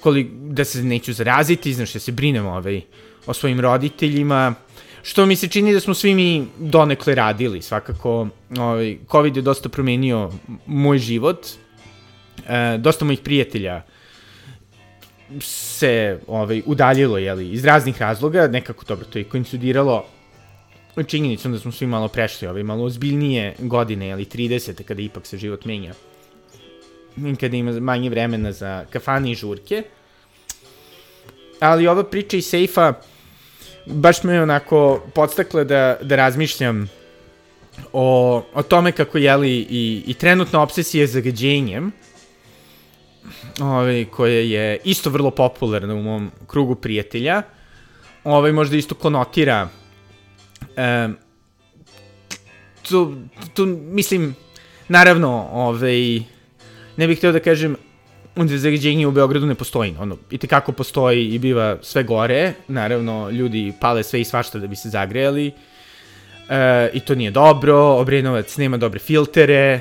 koliko, 0.00 0.30
da 0.34 0.64
se 0.64 0.82
neću 0.82 1.12
zaraziti, 1.12 1.74
znaš, 1.74 1.92
da 1.92 2.00
se 2.00 2.12
brinem 2.12 2.46
ovaj, 2.46 2.80
o 3.26 3.34
svojim 3.34 3.60
roditeljima, 3.60 4.54
što 5.02 5.26
mi 5.26 5.36
se 5.36 5.48
čini 5.48 5.72
da 5.72 5.80
smo 5.80 5.94
svi 5.94 6.14
mi 6.14 6.46
donekle 6.58 7.14
radili, 7.14 7.62
svakako, 7.62 8.28
ovaj, 8.58 8.98
COVID 9.10 9.36
je 9.36 9.42
dosta 9.42 9.68
promenio 9.68 10.30
moj 10.66 10.98
život, 10.98 11.46
e, 12.48 12.78
dosta 12.78 13.04
mojih 13.04 13.20
prijatelja 13.20 13.82
se 15.40 16.18
ovaj, 16.26 16.62
udaljilo 16.66 17.18
jeli, 17.18 17.50
iz 17.50 17.64
raznih 17.64 18.00
razloga, 18.00 18.46
nekako 18.46 18.84
dobro 18.84 19.06
to 19.06 19.18
je 19.18 19.24
koincidiralo 19.24 20.04
činjenicom 21.06 21.52
da 21.52 21.58
smo 21.58 21.72
svi 21.72 21.86
malo 21.86 22.08
prešli, 22.08 22.48
ovaj, 22.48 22.62
malo 22.62 22.84
ozbiljnije 22.84 23.54
godine, 23.58 24.06
jeli, 24.06 24.24
30. 24.24 24.82
kada 24.82 25.02
ipak 25.02 25.26
se 25.26 25.38
život 25.38 25.64
menja. 25.64 25.94
Kada 27.40 27.56
ima 27.56 27.72
manje 27.80 28.10
vremena 28.10 28.52
za 28.52 28.84
kafane 28.90 29.30
i 29.30 29.34
žurke. 29.34 29.82
Ali 31.60 31.86
ova 31.86 32.04
priča 32.04 32.36
iz 32.36 32.46
sejfa, 32.46 32.92
baš 33.86 34.22
me 34.22 34.42
onako 34.42 35.02
podstakle 35.14 35.64
da, 35.64 35.98
da 36.02 36.16
razmišljam 36.16 36.90
o, 37.92 38.42
o 38.54 38.62
tome 38.62 38.92
kako, 38.92 39.18
jeli, 39.18 39.50
i, 39.50 40.02
i 40.06 40.14
trenutna 40.14 40.62
obsesija 40.62 41.06
zagađenjem 41.06 41.92
ovaj, 43.60 44.04
koja 44.04 44.40
je 44.40 44.80
isto 44.84 45.10
vrlo 45.10 45.30
popularna 45.30 45.94
u 45.94 46.02
mom 46.02 46.30
krugu 46.46 46.74
prijatelja, 46.74 47.42
ovaj, 48.24 48.52
možda 48.52 48.76
isto 48.76 48.94
konotira 48.94 49.68
um, 50.60 51.16
to, 52.88 53.16
to, 53.54 53.66
mislim, 53.66 54.34
naravno, 54.88 55.48
ovaj, 55.52 56.20
ne 56.96 57.06
bih 57.06 57.18
hteo 57.18 57.32
da 57.32 57.40
kažem, 57.40 57.76
zagađenje 58.36 59.06
u 59.06 59.10
Beogradu 59.10 59.46
ne 59.46 59.54
postoji, 59.54 59.94
ono, 59.98 60.16
i 60.30 60.38
tekako 60.38 60.72
postoji 60.72 61.28
i 61.34 61.38
biva 61.38 61.78
sve 61.82 62.02
gore, 62.02 62.52
naravno, 62.68 63.30
ljudi 63.30 63.72
pale 63.80 64.02
sve 64.02 64.20
i 64.20 64.24
svašta 64.24 64.58
da 64.58 64.66
bi 64.66 64.76
se 64.76 64.88
zagrejali, 64.88 65.52
e, 66.48 66.90
i 66.94 67.00
to 67.00 67.14
nije 67.14 67.30
dobro, 67.30 67.76
Obrenovac 67.76 68.56
nema 68.56 68.76
dobre 68.76 68.98
filtere, 68.98 69.80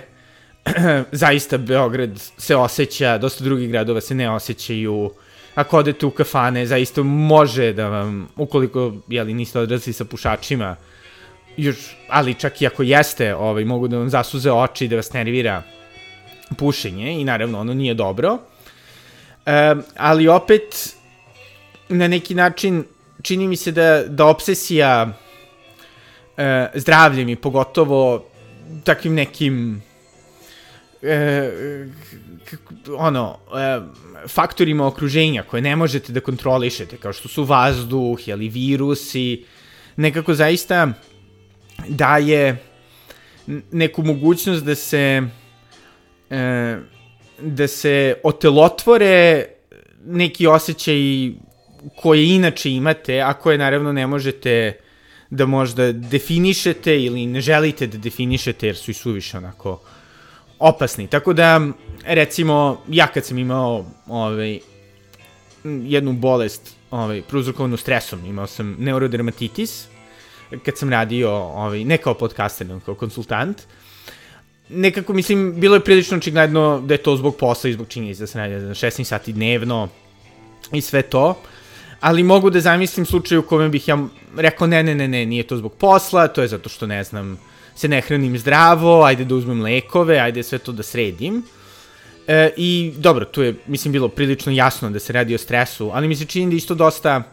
zaista 1.12 1.57
Beograd 1.57 2.21
se 2.38 2.55
osjeća, 2.55 3.17
dosta 3.17 3.43
drugih 3.43 3.69
gradova 3.69 4.01
se 4.01 4.15
ne 4.15 4.29
osjećaju, 4.29 5.12
ako 5.55 5.77
odete 5.77 6.05
u 6.05 6.12
kafane, 6.12 6.65
zaista 6.65 7.03
može 7.03 7.74
da 7.74 7.88
vam, 7.88 8.27
ukoliko 8.36 8.93
jeli, 9.07 9.33
niste 9.33 9.59
odrasli 9.59 9.93
sa 9.93 10.05
pušačima, 10.05 10.75
još, 11.57 11.77
ali 12.09 12.33
čak 12.33 12.62
i 12.62 12.67
ako 12.67 12.83
jeste, 12.83 13.36
ovaj, 13.36 13.65
mogu 13.65 13.88
da 13.88 13.97
vam 13.97 14.09
zasuze 14.09 14.51
oči 14.51 14.88
da 14.88 14.95
vas 14.95 15.13
nervira 15.13 15.63
pušenje 16.57 17.21
i 17.21 17.24
naravno 17.24 17.59
ono 17.59 17.74
nije 17.74 17.93
dobro. 17.93 18.38
E, 19.45 19.75
ali 19.97 20.27
opet, 20.27 20.95
na 21.89 22.07
neki 22.07 22.36
način, 22.36 22.83
čini 23.21 23.47
mi 23.47 23.55
se 23.55 23.71
da, 23.71 24.03
da 24.07 24.25
obsesija 24.25 25.07
e, 26.38 26.67
zdravljem 26.75 27.29
i 27.29 27.36
pogotovo 27.36 28.25
takvim 28.83 29.13
nekim 29.13 29.81
e, 31.01 31.88
ono, 32.98 33.38
e, 33.56 33.80
faktorima 34.27 34.88
okruženja 34.88 35.44
koje 35.44 35.62
ne 35.62 35.75
možete 35.75 36.13
da 36.13 36.20
kontrolišete, 36.20 36.98
kao 36.98 37.13
što 37.13 37.27
su 37.27 37.44
vazduh, 37.44 38.27
jeli, 38.27 38.50
virusi, 38.50 39.46
nekako 39.96 40.34
zaista 40.34 40.94
daje 41.88 42.58
neku 43.72 44.04
mogućnost 44.04 44.66
da 44.66 44.75
se 44.75 45.22
e, 46.30 46.77
da 47.39 47.68
se 47.68 48.16
otelotvore 48.24 49.46
neki 50.06 50.48
osjećaj 50.48 50.98
koje 51.96 52.27
inače 52.27 52.72
imate, 52.72 53.22
a 53.22 53.34
koje 53.34 53.58
naravno 53.58 53.94
ne 53.94 54.08
možete 54.08 54.80
da 55.30 55.46
možda 55.46 55.92
definišete 55.92 57.04
ili 57.04 57.25
ne 57.25 57.42
želite 57.42 57.88
da 57.88 57.98
definišete 57.98 58.68
jer 58.68 58.75
su 58.75 58.92
i 58.92 58.94
suviše 58.94 59.38
onako 59.38 59.82
opasni. 60.60 61.08
Tako 61.08 61.34
da, 61.34 61.62
recimo, 62.06 62.82
ja 62.88 63.08
kad 63.08 63.26
sam 63.26 63.38
imao 63.38 63.86
ovaj, 64.08 64.60
jednu 65.64 66.14
bolest 66.14 66.76
ovaj, 66.92 67.22
prouzrokovanu 67.22 67.78
stresom, 67.78 68.26
imao 68.26 68.48
sam 68.48 68.76
neurodermatitis, 68.80 69.86
kad 70.66 70.78
sam 70.78 70.90
radio, 70.90 71.32
ovaj, 71.32 71.84
ne 71.84 71.98
kao 71.98 72.14
podcaster, 72.14 72.68
nego 72.68 72.80
kao 72.80 72.96
konsultant, 72.96 73.62
nekako, 74.70 75.14
mislim, 75.14 75.60
bilo 75.60 75.76
je 75.76 75.84
prilično 75.84 76.18
očigledno 76.18 76.82
da 76.86 76.94
je 76.94 76.98
to 76.98 77.16
zbog 77.16 77.36
posla 77.36 77.70
i 77.70 77.74
zbog 77.74 77.88
činjenica 77.88 78.24
da 78.24 78.28
se 78.28 78.40
radi 78.40 78.54
16 78.54 79.04
sati 79.04 79.34
dnevno 79.34 79.88
i 80.72 80.82
sve 80.82 81.02
to, 81.02 81.38
ali 82.00 82.24
mogu 82.24 82.50
da 82.50 82.60
zamislim 82.60 83.06
slučaj 83.06 83.38
u 83.38 83.42
kojem 83.42 83.72
bih 83.72 83.88
ja 83.88 84.08
rekao 84.36 84.68
ne, 84.68 84.84
ne, 84.84 84.96
ne, 84.96 85.08
ne, 85.08 85.26
nije 85.26 85.48
to 85.48 85.58
zbog 85.58 85.74
posla, 85.74 86.28
to 86.28 86.42
je 86.42 86.48
zato 86.48 86.70
što, 86.70 86.88
ne 86.88 87.04
znam, 87.04 87.40
se 87.77 87.88
ne 87.88 88.01
hranim 88.01 88.38
zdravo, 88.38 89.03
ajde 89.03 89.25
da 89.25 89.36
uzmem 89.36 89.62
lekove, 89.62 90.17
ajde 90.19 90.43
sve 90.43 90.57
to 90.57 90.72
da 90.72 90.84
sredim. 90.84 91.43
E, 92.27 92.50
I 92.57 92.93
dobro, 92.98 93.25
tu 93.25 93.43
je, 93.43 93.53
mislim, 93.67 93.91
bilo 93.91 94.07
prilično 94.07 94.51
jasno 94.51 94.89
da 94.89 95.00
se 95.00 95.13
radi 95.13 95.36
o 95.36 95.38
stresu, 95.38 95.91
ali 95.93 96.07
mi 96.07 96.15
se 96.15 96.25
čini 96.25 96.50
da 96.51 96.57
isto 96.57 96.75
dosta 96.75 97.24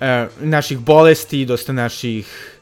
e, 0.00 0.26
naših 0.40 0.78
bolesti, 0.78 1.44
dosta 1.44 1.72
naših 1.72 2.52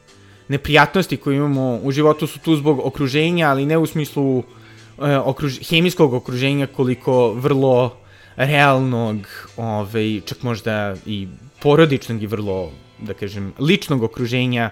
neprijatnosti 0.47 1.17
koje 1.17 1.35
imamo 1.35 1.79
u 1.83 1.91
životu 1.91 2.27
su 2.27 2.39
tu 2.39 2.55
zbog 2.55 2.79
okruženja, 2.85 3.49
ali 3.49 3.65
ne 3.65 3.77
u 3.77 3.85
smislu 3.85 4.39
e, 4.39 5.17
okruž, 5.17 5.59
hemijskog 5.69 6.13
okruženja 6.13 6.67
koliko 6.67 7.33
vrlo 7.33 7.97
realnog, 8.35 9.27
ovaj, 9.57 10.21
čak 10.25 10.43
možda 10.43 10.95
i 11.05 11.27
porodičnog 11.61 12.23
i 12.23 12.27
vrlo, 12.27 12.71
da 12.99 13.13
kažem, 13.13 13.53
ličnog 13.59 14.03
okruženja 14.03 14.69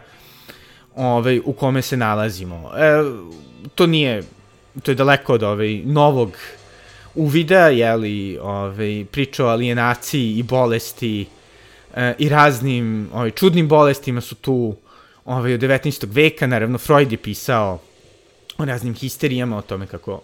ovaj, 0.95 1.39
u 1.45 1.53
kome 1.53 1.81
se 1.81 1.97
nalazimo. 1.97 2.71
E, 2.77 3.03
to 3.75 3.87
nije, 3.87 4.23
to 4.83 4.91
je 4.91 4.95
daleko 4.95 5.33
od 5.33 5.43
ovaj, 5.43 5.81
novog 5.85 6.37
uvida, 7.15 7.67
jeli, 7.67 8.37
ovaj, 8.41 9.05
priča 9.11 9.45
o 9.45 9.49
alijenaciji 9.49 10.37
i 10.37 10.43
bolesti 10.43 11.25
e, 11.95 12.13
i 12.19 12.29
raznim 12.29 13.09
ovaj, 13.13 13.31
čudnim 13.31 13.67
bolestima 13.67 14.21
su 14.21 14.35
tu 14.35 14.75
ovaj, 15.25 15.53
od 15.53 15.59
19. 15.59 16.07
veka, 16.11 16.47
naravno 16.47 16.77
Freud 16.77 17.11
je 17.11 17.17
pisao 17.17 17.79
o 18.57 18.65
raznim 18.65 18.93
histerijama, 18.93 19.57
o 19.57 19.61
tome 19.61 19.87
kako, 19.87 20.21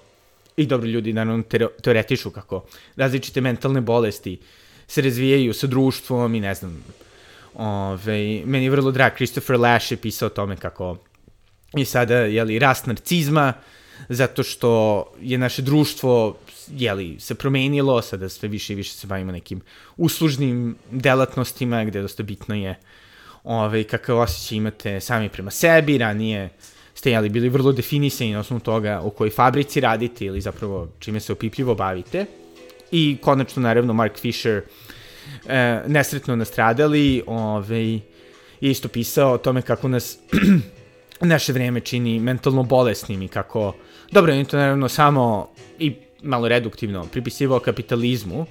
i 0.57 0.65
dobro 0.65 0.87
ljudi 0.87 1.13
naravno 1.13 1.43
teoretišu 1.81 2.29
kako 2.29 2.63
različite 2.95 3.41
mentalne 3.41 3.81
bolesti 3.81 4.37
se 4.87 5.01
razvijaju 5.01 5.53
sa 5.53 5.67
društvom 5.67 6.35
i 6.35 6.39
ne 6.39 6.55
znam, 6.55 6.83
Ove, 7.59 8.41
meni 8.45 8.65
je 8.65 8.69
vrlo 8.71 8.91
drag, 8.91 9.15
Christopher 9.15 9.59
Lash 9.59 9.91
je 9.91 9.97
pisao 9.97 10.27
o 10.27 10.29
tome 10.29 10.55
kako 10.55 10.97
je 11.73 11.85
sada, 11.85 12.15
jeli, 12.15 12.59
rast 12.59 12.85
narcizma, 12.85 13.53
zato 14.09 14.43
što 14.43 15.03
je 15.21 15.37
naše 15.37 15.61
društvo, 15.61 16.37
jeli, 16.71 17.19
se 17.19 17.35
promenilo, 17.35 18.01
sada 18.01 18.29
sve 18.29 18.49
više 18.49 18.73
i 18.73 18.75
više 18.75 18.93
se 18.93 19.07
bavimo 19.07 19.31
nekim 19.31 19.61
uslužnim 19.97 20.75
delatnostima, 20.91 21.83
gde 21.83 22.01
dosta 22.01 22.23
bitno 22.23 22.55
je 22.55 22.79
ove, 23.43 23.83
kakav 23.83 24.19
osjećaj 24.19 24.57
imate 24.57 24.99
sami 24.99 25.29
prema 25.29 25.51
sebi, 25.51 25.97
ranije 25.97 26.49
ste 26.93 27.11
jeli, 27.11 27.29
bili 27.29 27.49
vrlo 27.49 27.71
definisani 27.71 28.33
na 28.33 28.39
osnovu 28.39 28.59
toga 28.59 29.01
u 29.03 29.09
kojoj 29.09 29.31
fabrici 29.31 29.79
radite 29.79 30.25
ili 30.25 30.41
zapravo 30.41 30.87
čime 30.99 31.19
se 31.19 31.33
opipljivo 31.33 31.75
bavite. 31.75 32.25
I 32.91 33.17
konačno, 33.21 33.61
naravno, 33.61 33.93
Mark 33.93 34.17
Fisher 34.17 34.57
uh, 34.57 34.63
e, 35.47 35.81
nesretno 35.87 36.35
nastradali, 36.35 37.23
ovaj, 37.27 37.99
isto 38.61 38.87
pisao 38.87 39.33
o 39.33 39.37
tome 39.37 39.61
kako 39.61 39.87
nas 39.87 40.17
naše 41.21 41.53
vreme 41.53 41.79
čini 41.79 42.19
mentalno 42.19 42.63
bolesnim 42.63 43.21
i 43.21 43.27
kako, 43.27 43.73
dobro, 44.11 44.33
on 44.33 44.45
to 44.45 44.57
naravno 44.57 44.89
samo 44.89 45.49
i 45.79 45.93
malo 46.23 46.47
reduktivno 46.47 47.05
pripisivao 47.05 47.59
kapitalizmu, 47.59 48.45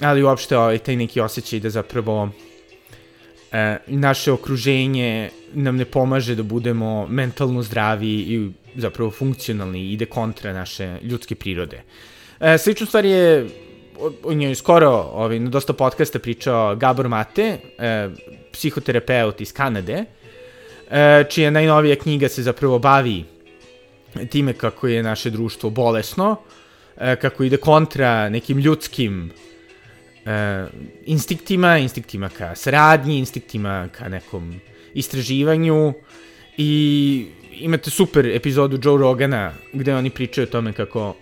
ali 0.00 0.22
uopšte 0.22 0.58
ovaj, 0.58 0.78
taj 0.78 0.96
neki 0.96 1.20
osjećaj 1.20 1.60
da 1.60 1.70
zapravo 1.70 2.28
e, 3.52 3.76
naše 3.86 4.32
okruženje 4.32 5.30
nam 5.52 5.76
ne 5.76 5.84
pomaže 5.84 6.34
da 6.34 6.42
budemo 6.42 7.06
mentalno 7.06 7.62
zdravi 7.62 8.08
i 8.08 8.50
zapravo 8.76 9.10
funkcionalni 9.10 9.80
i 9.80 9.92
ide 9.92 10.06
kontra 10.06 10.52
naše 10.52 10.98
ljudske 11.02 11.34
prirode. 11.34 11.82
E, 12.40 12.58
sličnu 12.58 12.86
stvar 12.86 13.04
je 13.04 13.48
o 14.22 14.34
njoj 14.34 14.54
skoro 14.54 14.90
ovaj, 14.90 15.38
na 15.38 15.50
dosta 15.50 15.72
podcasta 15.72 16.18
pričao 16.18 16.76
Gabor 16.76 17.08
Mate, 17.08 17.58
e, 17.78 18.08
psihoterapeut 18.52 19.40
iz 19.40 19.52
Kanade, 19.52 20.04
e, 20.90 21.24
čija 21.30 21.50
najnovija 21.50 21.96
knjiga 21.96 22.28
se 22.28 22.42
zapravo 22.42 22.78
bavi 22.78 23.24
time 24.30 24.52
kako 24.52 24.88
je 24.88 25.02
naše 25.02 25.30
društvo 25.30 25.70
bolesno, 25.70 26.36
e, 26.96 27.16
kako 27.16 27.44
ide 27.44 27.56
kontra 27.56 28.28
nekim 28.28 28.58
ljudskim 28.58 29.30
e, 30.26 30.66
instiktima, 31.06 31.78
instiktima 31.78 32.28
ka 32.28 32.54
saradnji, 32.54 33.18
instiktima 33.18 33.88
ka 33.92 34.08
nekom 34.08 34.60
istraživanju. 34.94 35.92
I 36.56 37.26
imate 37.52 37.90
super 37.90 38.26
epizodu 38.26 38.78
Joe 38.82 38.98
Rogana 38.98 39.52
gde 39.72 39.94
oni 39.94 40.10
pričaju 40.10 40.46
o 40.46 40.50
tome 40.50 40.72
kako 40.72 41.14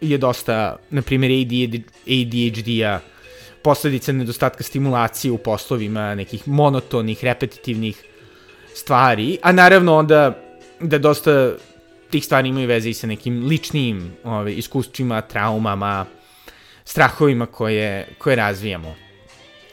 je 0.00 0.18
dosta, 0.18 0.76
na 0.90 1.02
primjer, 1.02 1.32
ADHD-a, 2.06 3.00
posledica 3.62 4.12
nedostatka 4.12 4.62
stimulacije 4.62 5.32
u 5.32 5.38
poslovima, 5.38 6.14
nekih 6.14 6.48
monotonih, 6.48 7.24
repetitivnih 7.24 8.04
stvari, 8.74 9.38
a 9.42 9.52
naravno 9.52 9.96
onda 9.96 10.42
da 10.80 10.98
dosta 10.98 11.52
tih 12.10 12.24
stvari 12.24 12.48
imaju 12.48 12.68
veze 12.68 12.90
i 12.90 12.94
sa 12.94 13.06
nekim 13.06 13.46
ličnim 13.46 14.12
ove, 14.24 14.36
ovaj, 14.36 14.52
iskustvima, 14.52 15.20
traumama, 15.20 16.06
strahovima 16.84 17.46
koje, 17.46 18.08
koje 18.18 18.36
razvijamo. 18.36 18.94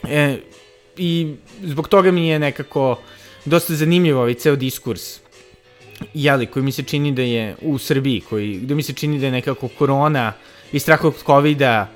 E, 0.10 0.38
I 0.98 1.36
zbog 1.64 1.88
toga 1.88 2.12
mi 2.12 2.28
je 2.28 2.40
nekako 2.40 3.00
dosta 3.46 3.74
zanimljivo 3.74 4.22
ovaj 4.22 4.34
ceo 4.34 4.56
diskurs 4.56 5.20
jeli, 6.14 6.46
koji 6.46 6.64
mi 6.64 6.72
se 6.72 6.84
čini 6.84 7.12
da 7.12 7.22
je 7.22 7.56
u 7.62 7.78
Srbiji, 7.78 8.22
koji, 8.22 8.58
gde 8.58 8.76
mi 8.76 8.84
se 8.84 8.94
čini 8.94 9.20
da 9.20 9.26
je 9.26 9.32
nekako 9.32 9.68
korona 9.68 10.34
i 10.72 10.80
strah 10.80 11.04
od 11.04 11.24
COVID-a 11.26 11.88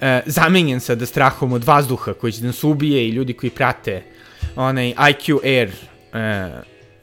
e, 0.00 0.22
zamenjen 0.26 0.80
sada 0.80 1.06
strahom 1.06 1.52
od 1.52 1.64
vazduha 1.64 2.14
koji 2.14 2.32
će 2.32 2.40
da 2.40 2.46
nas 2.46 2.64
ubije 2.64 3.08
i 3.08 3.10
ljudi 3.10 3.32
koji 3.32 3.50
prate 3.50 4.02
onaj 4.56 4.94
IQ 4.94 5.38
Air 5.44 5.70
e, 6.12 6.50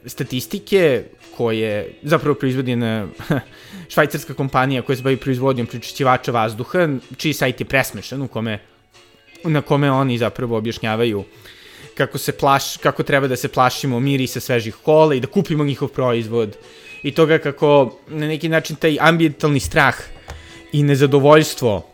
statistike 0.06 1.04
koje 1.38 1.94
zapravo 2.04 2.36
proizvodi 2.36 2.76
na 2.76 3.08
švajcarska 3.94 4.34
kompanija 4.34 4.82
koja 4.82 4.96
se 4.96 5.04
bavi 5.04 5.18
proizvodnjom 5.18 5.68
pričišćivača 5.68 6.32
vazduha, 6.32 6.88
čiji 7.18 7.34
sajt 7.34 7.60
je 7.60 7.66
presmešan 7.66 8.22
u 8.22 8.28
kome 8.28 8.60
na 9.44 9.62
kome 9.62 9.92
oni 9.92 10.18
zapravo 10.18 10.58
objašnjavaju 10.58 11.24
kako 11.98 12.18
se 12.18 12.32
plaš, 12.32 12.78
kako 12.78 13.04
treba 13.04 13.28
da 13.28 13.36
se 13.36 13.48
plašimo 13.48 14.00
mirisa 14.00 14.40
svežih 14.40 14.76
kola 14.76 15.16
i 15.16 15.20
da 15.20 15.28
kupimo 15.28 15.64
njihov 15.64 15.90
proizvod. 15.90 16.58
I 17.04 17.12
toga 17.12 17.38
kako 17.38 17.98
na 18.08 18.28
neki 18.28 18.50
način 18.50 18.76
taj 18.76 18.98
ambientalni 19.00 19.60
strah 19.60 19.96
i 20.72 20.84
nezadovoljstvo 20.84 21.88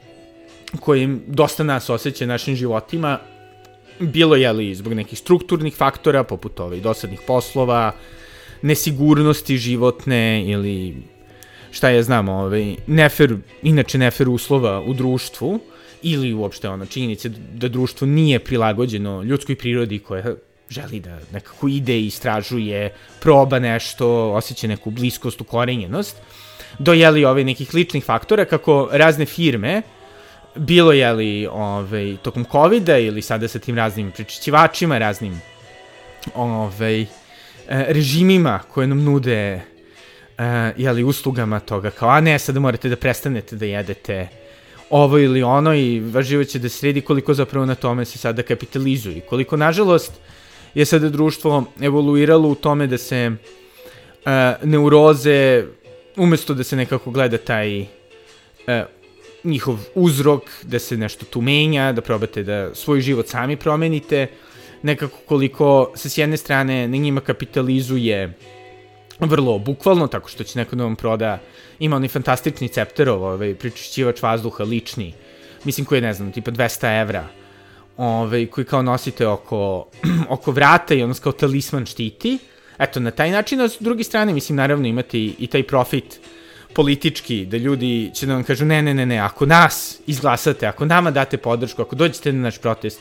koje 0.80 1.18
dosta 1.28 1.64
nas 1.64 1.90
osjeća 1.90 2.26
našim 2.26 2.56
životima 2.56 3.20
bilo 4.00 4.36
je 4.36 4.52
li 4.52 4.76
zbog 4.76 4.94
nekih 4.94 5.20
strukturnih 5.20 5.76
faktora 5.76 6.24
poput 6.24 6.60
ovaj 6.60 6.80
dosadnih 6.80 7.20
poslova, 7.28 7.92
nesigurnosti 8.62 9.58
životne 9.58 10.46
ili 10.46 10.96
šta 11.72 11.90
je 11.90 12.04
znam, 12.04 12.30
ovaj, 12.30 12.76
nefer, 12.88 13.38
inače 13.64 13.98
nefer 13.98 14.30
uslova 14.30 14.82
u 14.82 14.94
društvu, 14.94 15.60
ili 16.02 16.34
uopšte 16.34 16.70
ono 16.70 16.86
činjenice 16.86 17.30
da 17.54 17.68
društvo 17.68 18.08
nije 18.08 18.40
prilagođeno 18.40 19.22
ljudskoj 19.24 19.56
prirodi 19.56 20.00
koja 20.00 20.36
želi 20.70 21.00
da 21.00 21.20
nekako 21.32 21.68
ide 21.68 22.00
istražuje, 22.02 22.94
proba 23.20 23.60
nešto, 23.60 24.34
osjeća 24.34 24.68
neku 24.68 24.92
bliskost, 24.92 25.42
ukorenjenost, 25.42 26.18
do 26.80 26.94
jeli 26.94 27.26
ove 27.26 27.44
nekih 27.44 27.74
ličnih 27.74 28.06
faktora 28.06 28.46
kako 28.46 28.90
razne 28.92 29.26
firme, 29.26 29.82
bilo 30.56 30.92
je 30.92 31.14
li 31.14 31.48
ovaj, 31.52 32.18
tokom 32.22 32.46
covid 32.52 32.90
ili 32.90 33.22
sada 33.22 33.48
sa 33.48 33.60
tim 33.60 33.76
raznim 33.76 34.12
prečišćivačima, 34.12 34.98
raznim 34.98 35.42
ovaj, 36.36 37.06
režimima 37.70 38.60
koje 38.74 38.88
nam 38.88 39.04
nude 39.04 39.62
jeli, 40.78 41.04
uslugama 41.04 41.60
toga, 41.60 41.92
kao 41.92 42.10
a 42.10 42.22
ne, 42.22 42.40
sada 42.40 42.60
morate 42.60 42.90
da 42.90 42.96
prestanete 42.96 43.56
da 43.56 43.66
jedete 43.66 44.28
ovo 44.90 45.20
ili 45.20 45.44
ono 45.44 45.76
i 45.76 46.00
vaš 46.00 46.26
život 46.26 46.48
će 46.48 46.60
da 46.60 46.70
sredi 46.70 47.02
koliko 47.02 47.34
zapravo 47.34 47.66
na 47.66 47.76
tome 47.76 48.06
se 48.06 48.18
sada 48.18 48.44
kapitalizuje. 48.44 49.22
Koliko, 49.22 49.58
nažalost, 49.58 50.12
je 50.74 50.86
sada 50.86 51.10
društvo 51.10 51.64
evoluiralo 51.82 52.50
u 52.50 52.56
tome 52.56 52.88
da 52.88 52.98
se 52.98 53.32
uh, 53.32 54.32
neuroze, 54.64 55.64
umesto 56.16 56.54
da 56.54 56.64
se 56.64 56.76
nekako 56.76 57.12
gleda 57.12 57.38
taj 57.38 57.82
uh, 57.82 57.88
njihov 59.44 59.80
uzrok, 59.96 60.44
da 60.64 60.80
se 60.80 60.98
nešto 60.98 61.26
tu 61.26 61.42
menja, 61.42 61.92
da 61.92 62.02
probate 62.02 62.44
da 62.44 62.76
svoj 62.76 63.02
život 63.02 63.28
sami 63.28 63.56
promenite, 63.56 64.28
nekako 64.82 65.18
koliko 65.26 65.92
se 65.96 66.10
s 66.10 66.18
jedne 66.18 66.38
strane 66.38 66.88
na 66.88 66.98
njima 66.98 67.22
kapitalizuje 67.22 68.34
vrlo 69.20 69.60
bukvalno, 69.60 70.08
tako 70.08 70.30
što 70.30 70.44
će 70.44 70.60
neko 70.60 70.76
da 70.76 70.84
vam 70.84 70.96
proda, 70.96 71.40
ima 71.80 71.96
onaj 71.96 72.10
fantastični 72.10 72.68
cepterov, 72.68 73.24
ovaj, 73.24 73.56
pričišćivač 73.56 74.22
vazduha, 74.22 74.64
lični, 74.64 75.14
mislim 75.64 75.86
koji 75.86 75.98
je, 75.98 76.02
ne 76.02 76.14
znam, 76.14 76.32
tipa 76.32 76.52
200 76.52 77.02
evra, 77.02 77.28
ovaj, 77.98 78.46
koji 78.46 78.66
kao 78.66 78.82
nosite 78.82 79.28
oko, 79.28 79.88
oko 80.30 80.52
vrata 80.52 80.94
i 80.94 81.04
ono 81.04 81.14
kao 81.14 81.32
talisman 81.32 81.86
štiti, 81.86 82.38
eto, 82.80 83.00
na 83.00 83.12
taj 83.12 83.32
način, 83.32 83.62
a 83.62 83.70
s 83.70 83.78
druge 83.80 84.04
strane, 84.04 84.34
mislim, 84.34 84.56
naravno 84.56 84.88
imate 84.88 85.18
i, 85.18 85.36
i 85.40 85.48
taj 85.48 85.64
profit 85.64 86.20
politički, 86.74 87.46
da 87.46 87.58
ljudi 87.58 88.12
će 88.14 88.26
da 88.26 88.34
vam 88.34 88.44
kažu, 88.44 88.66
ne, 88.66 88.82
ne, 88.82 88.94
ne, 88.94 89.06
ne, 89.06 89.18
ako 89.20 89.46
nas 89.46 90.00
izglasate, 90.08 90.68
ako 90.68 90.86
nama 90.86 91.12
date 91.12 91.38
podršku, 91.38 91.82
ako 91.82 91.96
dođete 91.96 92.34
na 92.34 92.42
naš 92.42 92.58
protest, 92.58 93.00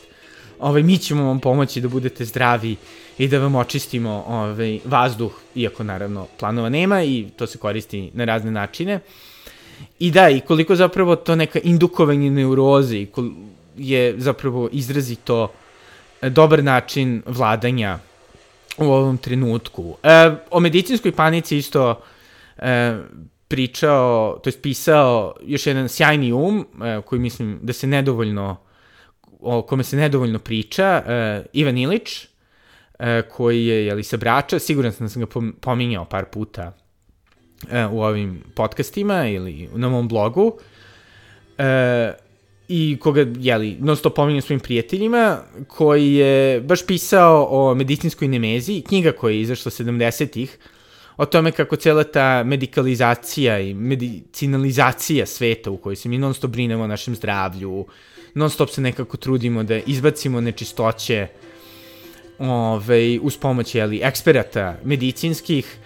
ovaj, 0.58 0.82
mi 0.82 0.98
ćemo 0.98 1.24
vam 1.24 1.40
pomoći 1.40 1.80
da 1.80 1.88
budete 1.88 2.24
zdravi 2.24 2.76
i 3.18 3.28
da 3.28 3.38
vam 3.38 3.54
očistimo 3.54 4.24
ovaj, 4.28 4.78
vazduh, 4.84 5.32
iako 5.54 5.84
naravno 5.84 6.26
planova 6.38 6.68
nema 6.68 7.02
i 7.02 7.26
to 7.36 7.46
se 7.46 7.58
koristi 7.58 8.10
na 8.14 8.24
razne 8.24 8.50
načine. 8.50 9.00
I 9.98 10.10
da, 10.10 10.28
i 10.28 10.40
koliko 10.40 10.76
zapravo 10.76 11.16
to 11.16 11.36
neka 11.36 11.58
indukovanje 11.58 12.30
neuroze 12.30 13.06
je 13.76 14.14
zapravo 14.18 14.68
izrazito 14.72 15.52
e, 16.22 16.30
dobar 16.30 16.64
način 16.64 17.22
vladanja 17.26 17.98
u 18.78 18.84
ovom 18.84 19.18
trenutku. 19.18 19.96
E, 20.02 20.30
o 20.50 20.60
medicinskoj 20.60 21.12
panici 21.12 21.56
isto 21.56 22.00
e, 22.58 22.96
pričao, 23.48 24.38
to 24.44 24.50
je 24.50 24.60
pisao 24.62 25.34
još 25.42 25.66
jedan 25.66 25.88
sjajni 25.88 26.32
um, 26.32 26.66
e, 26.84 27.00
koji 27.02 27.20
mislim 27.20 27.58
da 27.62 27.72
se 27.72 27.86
nedovoljno 27.86 28.56
o 29.46 29.62
kome 29.62 29.84
se 29.84 29.96
nedovoljno 29.96 30.38
priča, 30.38 31.02
uh, 31.04 31.46
Ivan 31.52 31.78
Ilić, 31.78 32.24
uh, 32.24 33.06
koji 33.30 33.66
je 33.66 33.86
jeli, 33.86 34.02
sa 34.02 34.16
Brača, 34.16 34.58
siguran 34.58 34.92
sam 34.92 35.06
da 35.06 35.10
sam 35.10 35.22
ga 35.22 35.28
pominjao 35.60 36.04
par 36.04 36.24
puta 36.24 36.72
uh, 37.62 37.92
u 37.92 38.02
ovim 38.02 38.42
podcastima 38.54 39.28
ili 39.28 39.68
na 39.74 39.88
mom 39.88 40.08
blogu, 40.08 40.46
uh, 40.46 41.64
i 42.68 42.98
koga, 43.00 43.26
jeli, 43.38 43.76
non 43.80 43.96
stop 43.96 44.14
pominjam 44.14 44.42
svojim 44.42 44.60
prijateljima, 44.60 45.38
koji 45.68 46.14
je 46.14 46.60
baš 46.60 46.86
pisao 46.86 47.46
o 47.50 47.74
medicinskoj 47.74 48.28
nemezi, 48.28 48.82
knjiga 48.88 49.12
koja 49.12 49.32
je 49.32 49.40
izašla 49.40 49.70
70-ih, 49.70 50.58
o 51.16 51.26
tome 51.26 51.52
kako 51.52 51.76
cela 51.76 52.04
ta 52.04 52.42
medikalizacija 52.44 53.60
i 53.60 53.74
medicinalizacija 53.74 55.26
sveta 55.26 55.70
u 55.70 55.76
kojoj 55.76 55.96
se 55.96 56.08
mi 56.08 56.18
non 56.18 56.34
stop 56.34 56.50
brinemo 56.50 56.84
o 56.84 56.86
našem 56.86 57.14
zdravlju, 57.14 57.70
uh, 57.70 57.86
non 58.34 58.50
stop 58.50 58.70
se 58.70 58.80
nekako 58.80 59.16
trudimo 59.16 59.62
da 59.62 59.76
izbacimo 59.76 60.40
nečistoće 60.40 61.26
ovaj, 62.38 63.18
uz 63.22 63.36
pomoć 63.36 63.74
jeli, 63.74 64.00
eksperata 64.02 64.76
medicinskih, 64.84 65.76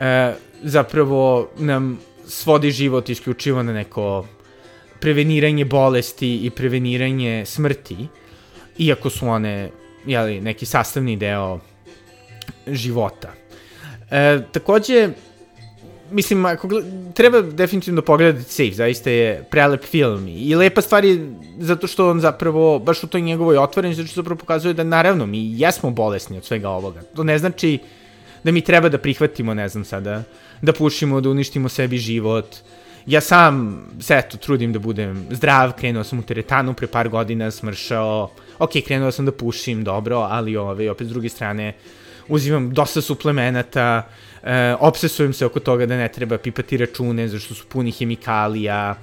e, 0.00 0.34
zapravo 0.62 1.50
nam 1.58 1.98
svodi 2.26 2.70
život 2.70 3.08
isključivo 3.08 3.62
na 3.62 3.72
neko 3.72 4.26
preveniranje 5.00 5.64
bolesti 5.64 6.36
i 6.36 6.50
preveniranje 6.50 7.44
smrti, 7.46 7.96
iako 8.78 9.10
su 9.10 9.28
one 9.28 9.70
jeli, 10.06 10.40
neki 10.40 10.66
sastavni 10.66 11.16
deo 11.16 11.60
života. 12.66 13.32
E, 14.10 14.38
takođe, 14.52 15.08
mislim, 16.10 16.44
ako 16.44 16.68
gled, 16.68 16.84
treba 17.14 17.40
definitivno 17.40 18.02
pogledati 18.02 18.50
Safe, 18.50 18.74
zaista 18.74 19.10
je 19.10 19.44
prelep 19.50 19.84
film 19.84 20.28
i 20.28 20.54
lepa 20.54 20.80
stvar 20.80 21.04
je 21.04 21.32
zato 21.58 21.86
što 21.86 22.10
on 22.10 22.20
zapravo, 22.20 22.78
baš 22.78 23.02
u 23.02 23.06
toj 23.06 23.20
njegovoj 23.20 23.58
otvorenosti, 23.58 24.02
zato 24.02 24.12
što 24.12 24.22
zapravo 24.22 24.38
pokazuje 24.38 24.74
da 24.74 24.84
naravno 24.84 25.26
mi 25.26 25.60
jesmo 25.60 25.90
bolesni 25.90 26.38
od 26.38 26.44
svega 26.44 26.68
ovoga. 26.68 27.02
To 27.14 27.24
ne 27.24 27.38
znači 27.38 27.78
da 28.44 28.52
mi 28.52 28.60
treba 28.60 28.88
da 28.88 28.98
prihvatimo, 28.98 29.54
ne 29.54 29.68
znam 29.68 29.84
sada, 29.84 30.22
da 30.62 30.72
pušimo, 30.72 31.20
da 31.20 31.30
uništimo 31.30 31.68
sebi 31.68 31.98
život. 31.98 32.56
Ja 33.06 33.20
sam 33.20 33.82
se 34.00 34.14
eto 34.14 34.36
trudim 34.36 34.72
da 34.72 34.78
budem 34.78 35.26
zdrav, 35.30 35.72
krenuo 35.72 36.04
sam 36.04 36.18
u 36.18 36.22
teretanu 36.22 36.74
pre 36.74 36.86
par 36.86 37.08
godina, 37.08 37.50
smršao, 37.50 38.30
ok, 38.58 38.70
krenuo 38.86 39.10
sam 39.10 39.26
da 39.26 39.32
pušim, 39.32 39.84
dobro, 39.84 40.16
ali 40.18 40.56
ove, 40.56 40.90
opet 40.90 41.06
s 41.06 41.10
druge 41.10 41.28
strane, 41.28 41.74
uzimam 42.28 42.70
dosta 42.74 43.00
suplemenata, 43.00 44.08
e, 44.46 44.74
obsesujem 44.80 45.32
se 45.32 45.46
oko 45.46 45.60
toga 45.60 45.86
da 45.86 45.96
ne 45.96 46.08
treba 46.08 46.38
pipati 46.38 46.76
račune 46.76 47.28
zašto 47.28 47.54
su 47.54 47.66
puni 47.66 47.92
hemikalija, 47.92 48.94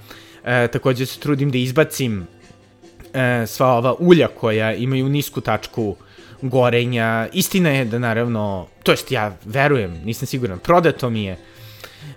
e, 0.45 0.67
takođe 0.67 1.05
se 1.05 1.19
trudim 1.19 1.51
da 1.51 1.57
izbacim 1.57 2.27
e, 3.13 3.47
sva 3.47 3.67
ova 3.67 3.95
ulja 3.99 4.27
koja 4.27 4.73
imaju 4.73 5.09
nisku 5.09 5.41
tačku 5.41 5.95
gorenja. 6.41 7.27
Istina 7.33 7.69
je 7.69 7.85
da 7.85 7.99
naravno, 7.99 8.67
to 8.83 8.91
jest 8.91 9.11
ja 9.11 9.37
verujem, 9.45 10.01
nisam 10.05 10.27
siguran, 10.27 10.59
prodato 10.59 11.09
mi 11.09 11.23
je 11.23 11.37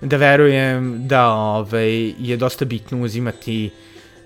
da 0.00 0.16
verujem 0.16 1.08
da 1.08 1.28
ovaj, 1.28 2.14
je 2.18 2.36
dosta 2.36 2.64
bitno 2.64 3.02
uzimati 3.02 3.70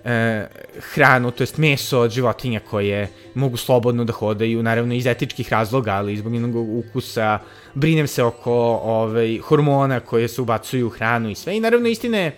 e, 0.05 0.47
hranu, 0.81 1.31
to 1.31 1.43
jest 1.43 1.59
meso 1.59 2.01
od 2.01 2.11
životinja 2.11 2.61
koje 2.61 3.09
mogu 3.35 3.57
slobodno 3.57 4.05
da 4.05 4.13
hodaju, 4.13 4.63
naravno 4.63 4.95
iz 4.95 5.07
etičkih 5.07 5.53
razloga, 5.53 5.93
ali 5.93 6.17
zbog 6.17 6.33
njenog 6.33 6.57
ukusa, 6.57 7.39
brinem 7.75 8.07
se 8.07 8.23
oko 8.23 8.55
ovaj, 8.83 9.39
hormona 9.39 10.01
koje 10.01 10.29
se 10.29 10.43
ubacuju 10.43 10.87
u 10.87 10.91
hranu 10.91 11.31
i 11.31 11.35
sve. 11.35 11.57
I 11.57 11.61
naravno 11.61 11.89
istina 11.89 12.19
je 12.19 12.37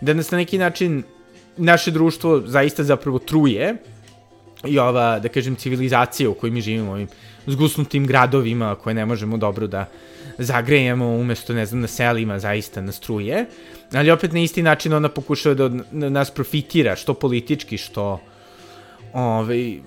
da 0.00 0.14
nas 0.14 0.30
na 0.30 0.38
neki 0.38 0.58
način 0.58 1.02
naše 1.56 1.90
društvo 1.90 2.42
zaista 2.46 2.84
zapravo 2.84 3.18
truje 3.18 3.76
i 4.64 4.78
ova, 4.78 5.18
da 5.18 5.28
kažem, 5.28 5.56
civilizacija 5.56 6.30
u 6.30 6.34
kojoj 6.34 6.50
mi 6.50 6.60
živimo, 6.60 6.92
ovim 6.92 7.08
zgusnutim 7.46 8.06
gradovima 8.06 8.74
koje 8.74 8.94
ne 8.94 9.06
možemo 9.06 9.36
dobro 9.36 9.66
da 9.66 9.88
zagrejemo 10.38 11.08
umesto, 11.08 11.52
ne 11.52 11.66
znam, 11.66 11.80
na 11.80 11.88
selima 11.88 12.38
zaista 12.38 12.80
nas 12.80 13.00
truje, 13.00 13.46
ali 13.92 14.10
opet 14.10 14.32
na 14.32 14.40
isti 14.40 14.62
način 14.62 14.92
ona 14.92 15.08
pokušava 15.08 15.54
da 15.54 16.08
nas 16.10 16.30
profitira, 16.30 16.96
što 16.96 17.14
politički, 17.14 17.78
što 17.78 18.20
ovaj, 19.12 19.78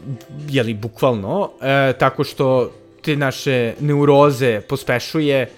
jeli, 0.50 0.74
bukvalno, 0.74 1.52
e, 1.62 1.94
tako 2.00 2.24
što 2.24 2.72
te 3.02 3.15
naše 3.15 3.74
neuroze 3.80 4.62
pospešuje 4.62 5.50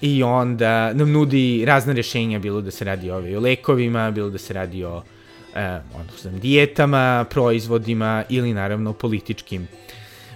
i 0.00 0.22
onda 0.22 0.92
nam 0.92 1.12
nudi 1.12 1.64
razne 1.66 1.92
rešenja, 1.94 2.38
bilo 2.38 2.60
da 2.60 2.70
se 2.70 2.84
radi 2.84 3.10
ovaj, 3.10 3.36
o 3.36 3.40
lekovima, 3.40 4.10
bilo 4.10 4.30
da 4.30 4.38
se 4.38 4.54
radi 4.54 4.84
o 4.84 5.02
e, 5.54 5.80
znam, 6.20 6.40
dijetama, 6.40 7.24
proizvodima 7.30 8.24
ili 8.28 8.54
naravno 8.54 8.92
političkim 8.92 9.68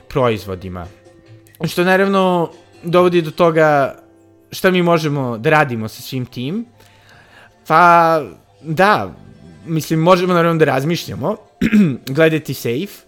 proizvodima. 0.09 0.87
Što 1.67 1.85
naravno 1.85 2.51
dovodi 2.83 3.23
do 3.23 3.31
toga 3.31 3.99
šta 4.51 4.71
mi 4.71 4.83
možemo 4.83 5.39
da 5.39 5.51
radimo 5.51 5.89
sa 5.89 6.03
svim 6.03 6.27
tim. 6.27 6.67
Pa, 7.67 8.23
da, 8.63 9.15
mislim, 9.67 10.01
možemo 10.01 10.35
naravno 10.35 10.59
da 10.59 10.65
razmišljamo, 10.65 11.37
gledati 12.17 12.55
safe, 12.55 13.07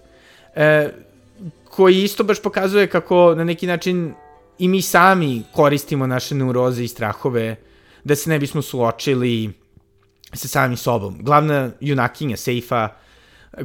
e, 0.55 0.89
koji 1.65 2.03
isto 2.03 2.25
baš 2.25 2.43
pokazuje 2.43 2.87
kako 2.87 3.35
na 3.37 3.45
neki 3.45 3.67
način 3.67 4.15
i 4.59 4.69
mi 4.69 4.83
sami 4.83 5.43
koristimo 5.53 6.07
naše 6.07 6.35
neuroze 6.35 6.85
i 6.85 6.89
strahove 6.89 7.57
da 8.05 8.15
se 8.15 8.31
ne 8.31 8.39
bismo 8.39 8.63
suočili 8.63 9.53
sa 10.33 10.49
samim 10.49 10.77
sobom. 10.77 11.19
Glavna 11.21 11.71
junakinja 11.81 12.37
Seifa 12.37 12.89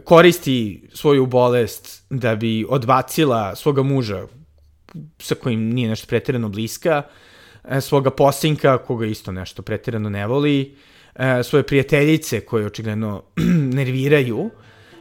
koristi 0.03 0.89
svoju 0.93 1.25
bolest 1.25 2.03
da 2.09 2.35
bi 2.35 2.65
odbacila 2.69 3.55
svoga 3.55 3.83
muža 3.83 4.27
sa 5.19 5.35
kojim 5.35 5.69
nije 5.73 5.89
nešto 5.89 6.07
pretirano 6.07 6.49
bliska, 6.49 7.01
e, 7.63 7.81
svoga 7.81 8.09
posinka 8.09 8.77
koga 8.77 9.05
isto 9.05 9.31
nešto 9.31 9.61
pretirano 9.61 10.09
ne 10.09 10.27
voli, 10.27 10.75
e, 11.15 11.43
svoje 11.43 11.63
prijateljice 11.63 12.41
koje 12.41 12.65
očigledno 12.65 13.23
nerviraju 13.79 14.49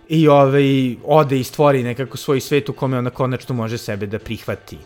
i 0.09 0.29
ovaj, 0.29 0.97
ode 1.05 1.41
i 1.41 1.45
stvori 1.45 1.83
nekako 1.83 2.17
svoj 2.17 2.41
svet 2.41 2.69
u 2.69 2.73
kome 2.73 2.99
ona 2.99 3.11
konačno 3.11 3.55
može 3.55 3.79
sebe 3.79 4.07
da 4.07 4.19
prihvati. 4.19 4.79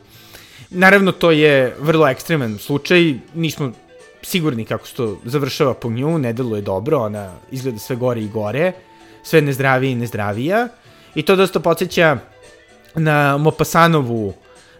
Naravno, 0.71 1.13
to 1.13 1.31
je 1.31 1.77
vrlo 1.81 2.09
ekstreman 2.09 2.59
slučaj, 2.59 3.15
nismo 3.35 3.73
sigurni 4.23 4.65
kako 4.65 4.87
se 4.87 4.95
to 4.95 5.19
završava 5.25 5.75
po 5.75 5.91
nju, 5.91 6.19
ne 6.19 6.33
deluje 6.33 6.63
dobro, 6.63 6.99
ona 6.99 7.33
izgleda 7.51 7.79
sve 7.79 7.97
gore 7.97 8.21
i 8.21 8.29
gore, 8.29 8.73
sve 9.23 9.41
nezdravije 9.41 9.93
i 9.93 9.95
nezdravija, 9.95 10.69
i 11.15 11.23
to 11.23 11.37
dosta 11.37 11.61
podsjeća 11.61 12.19
na 12.95 13.37
Mopasanovu 13.37 14.35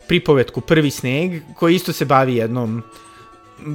pripovetku 0.09 0.61
Prvi 0.61 0.91
sneg, 0.91 1.43
koji 1.55 1.75
isto 1.75 1.93
se 1.93 2.05
bavi 2.05 2.37
jednom 2.37 2.83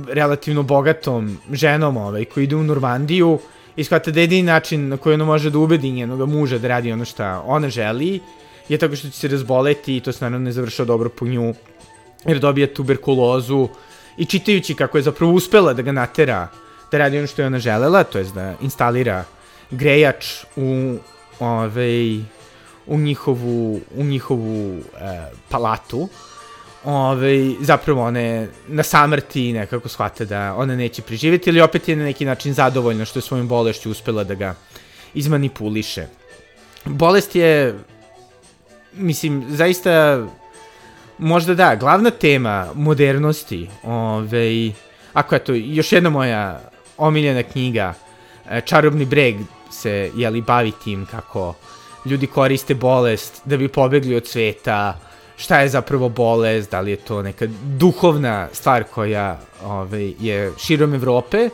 relativno 0.08 0.64
bogatom 0.64 1.38
ženom 1.52 1.98
ovaj, 1.98 2.26
koji 2.26 2.44
ide 2.44 2.56
u 2.56 2.64
Normandiju 2.64 3.40
i 3.76 3.84
shvata 3.84 4.12
da 4.12 4.20
jedini 4.20 4.44
način 4.44 4.88
na 4.88 4.98
koji 4.98 5.14
ona 5.14 5.26
može 5.26 5.50
da 5.50 5.60
ubedi 5.60 5.92
njenog 5.92 6.30
muža 6.30 6.58
da 6.58 6.68
radi 6.68 6.92
ono 6.92 7.06
što 7.06 7.44
ona 7.46 7.70
želi 7.70 8.20
je 8.70 8.78
tako 8.78 8.96
što 8.96 9.10
će 9.10 9.18
se 9.18 9.28
razboleti 9.28 9.98
i 9.98 10.00
to 10.00 10.12
se 10.12 10.26
naravno 10.26 10.46
ne 10.46 10.52
završava 10.52 10.88
dobro 10.88 11.10
po 11.10 11.26
nju 11.26 11.54
jer 12.26 12.40
dobija 12.40 12.74
tuberkulozu 12.74 13.68
i 14.18 14.26
čitajući 14.26 14.76
kako 14.76 14.98
je 14.98 15.02
zapravo 15.02 15.34
uspela 15.34 15.74
da 15.74 15.82
ga 15.82 15.92
natera 15.92 16.48
da 16.92 16.98
radi 16.98 17.18
ono 17.18 17.28
što 17.28 17.42
je 17.42 17.48
ona 17.48 17.60
želela, 17.60 18.04
to 18.04 18.18
je 18.18 18.24
da 18.24 18.54
instalira 18.62 19.24
grejač 19.72 20.26
u 20.56 20.98
ovaj, 21.40 22.22
u 22.88 22.98
njihovu, 22.98 23.82
u 23.96 24.04
njihovu 24.04 24.78
e, 24.78 24.82
palatu, 25.50 26.10
ovaj, 26.84 27.56
zapravo 27.62 28.04
one 28.04 28.48
na 28.68 28.84
samrti 28.84 29.54
nekako 29.54 29.90
shvate 29.90 30.26
da 30.26 30.56
ona 30.56 30.76
neće 30.76 31.02
preživeti, 31.02 31.50
ili 31.50 31.62
opet 31.62 31.88
je 31.88 31.96
na 31.96 32.04
neki 32.04 32.26
način 32.26 32.54
zadovoljna 32.54 33.06
što 33.06 33.20
je 33.20 33.24
svojom 33.24 33.48
bolešću 33.48 33.92
uspela 33.92 34.24
da 34.24 34.36
ga 34.36 34.56
izmanipuliše. 35.14 36.08
Bolest 36.86 37.36
je, 37.36 37.80
mislim, 38.94 39.46
zaista 39.50 40.26
možda 41.18 41.54
da, 41.54 41.76
glavna 41.76 42.12
tema 42.12 42.68
modernosti, 42.76 43.70
ovaj, 43.84 44.72
ako 45.14 45.36
je 45.36 45.44
to 45.44 45.54
još 45.54 45.92
jedna 45.92 46.10
moja 46.10 46.62
omiljena 46.98 47.44
knjiga, 47.44 47.94
e, 48.50 48.62
Čarobni 48.62 49.06
breg 49.06 49.36
se, 49.72 50.12
jeli, 50.16 50.42
bavi 50.42 50.72
tim 50.84 51.06
kako 51.06 51.54
ljudi 52.06 52.28
koriste 52.28 52.76
bolest 52.76 53.42
da 53.46 53.58
bi 53.58 53.68
pobegli 53.68 54.16
od 54.16 54.28
sveta, 54.28 55.00
šta 55.38 55.60
je 55.60 55.70
zapravo 55.70 56.10
bolest, 56.10 56.72
da 56.72 56.80
li 56.80 56.92
je 56.92 56.98
to 56.98 57.22
neka 57.22 57.48
duhovna 57.78 58.48
stvar 58.54 58.84
koja 58.84 59.40
ovaj, 59.64 60.14
je 60.20 60.52
širom 60.58 60.94
Evrope 60.94 61.50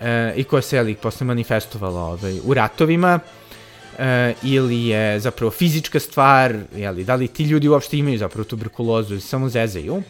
e, 0.00 0.32
i 0.36 0.44
koja 0.44 0.62
se, 0.62 0.76
jeli, 0.76 0.94
posle 0.94 1.26
manifestovala 1.26 2.02
ovaj, 2.02 2.38
u 2.44 2.54
ratovima, 2.54 3.20
e, 3.98 4.34
ili 4.42 4.86
je 4.86 5.20
zapravo 5.20 5.50
fizička 5.50 6.00
stvar, 6.00 6.54
jeli, 6.76 7.04
da 7.04 7.14
li 7.14 7.28
ti 7.28 7.44
ljudi 7.44 7.68
uopšte 7.68 7.98
imaju 7.98 8.18
zapravo 8.18 8.44
tuberkulozu 8.44 9.20
samo 9.20 9.48
zezaju. 9.48 10.02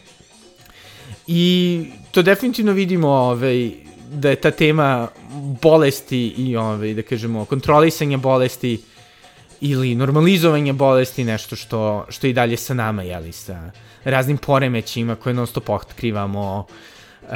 I 1.27 1.85
to 2.11 2.23
definitivno 2.23 2.73
vidimo 2.73 3.09
ovaj, 3.09 3.71
da 4.13 4.31
je 4.31 4.37
ta 4.37 4.51
tema 4.51 5.09
bolesti 5.63 6.29
i 6.29 6.57
ovaj, 6.57 6.95
da 6.95 7.03
kažemo 7.03 7.45
kontrolisanja 7.45 8.17
bolesti 8.17 8.81
ili 9.65 9.95
normalizovanje 9.95 10.73
bolesti 10.73 11.25
nešto 11.25 11.57
što, 11.57 12.07
što 12.09 12.27
i 12.27 12.33
dalje 12.33 12.57
sa 12.57 12.75
nama, 12.75 13.03
jeli, 13.03 13.33
sa 13.33 13.71
raznim 14.05 14.39
poremećima 14.39 15.15
koje 15.15 15.35
non 15.35 15.47
stop 15.47 15.69
otkrivamo, 15.69 16.67
uh, 17.23 17.29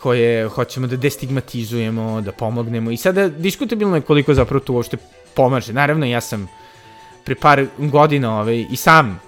koje 0.00 0.48
hoćemo 0.48 0.86
da 0.86 0.96
destigmatizujemo, 0.96 2.20
da 2.20 2.32
pomognemo. 2.32 2.90
I 2.90 2.96
sada 2.96 3.28
diskutabilno 3.28 3.96
je 3.96 4.06
koliko 4.06 4.34
zapravo 4.34 4.64
to 4.64 4.72
uopšte 4.72 4.96
pomaže. 5.34 5.72
Naravno, 5.72 6.06
ja 6.06 6.20
sam 6.20 6.48
pre 7.24 7.34
par 7.34 7.66
godina 7.78 8.40
ovaj, 8.40 8.66
i 8.70 8.76
sam 8.76 9.20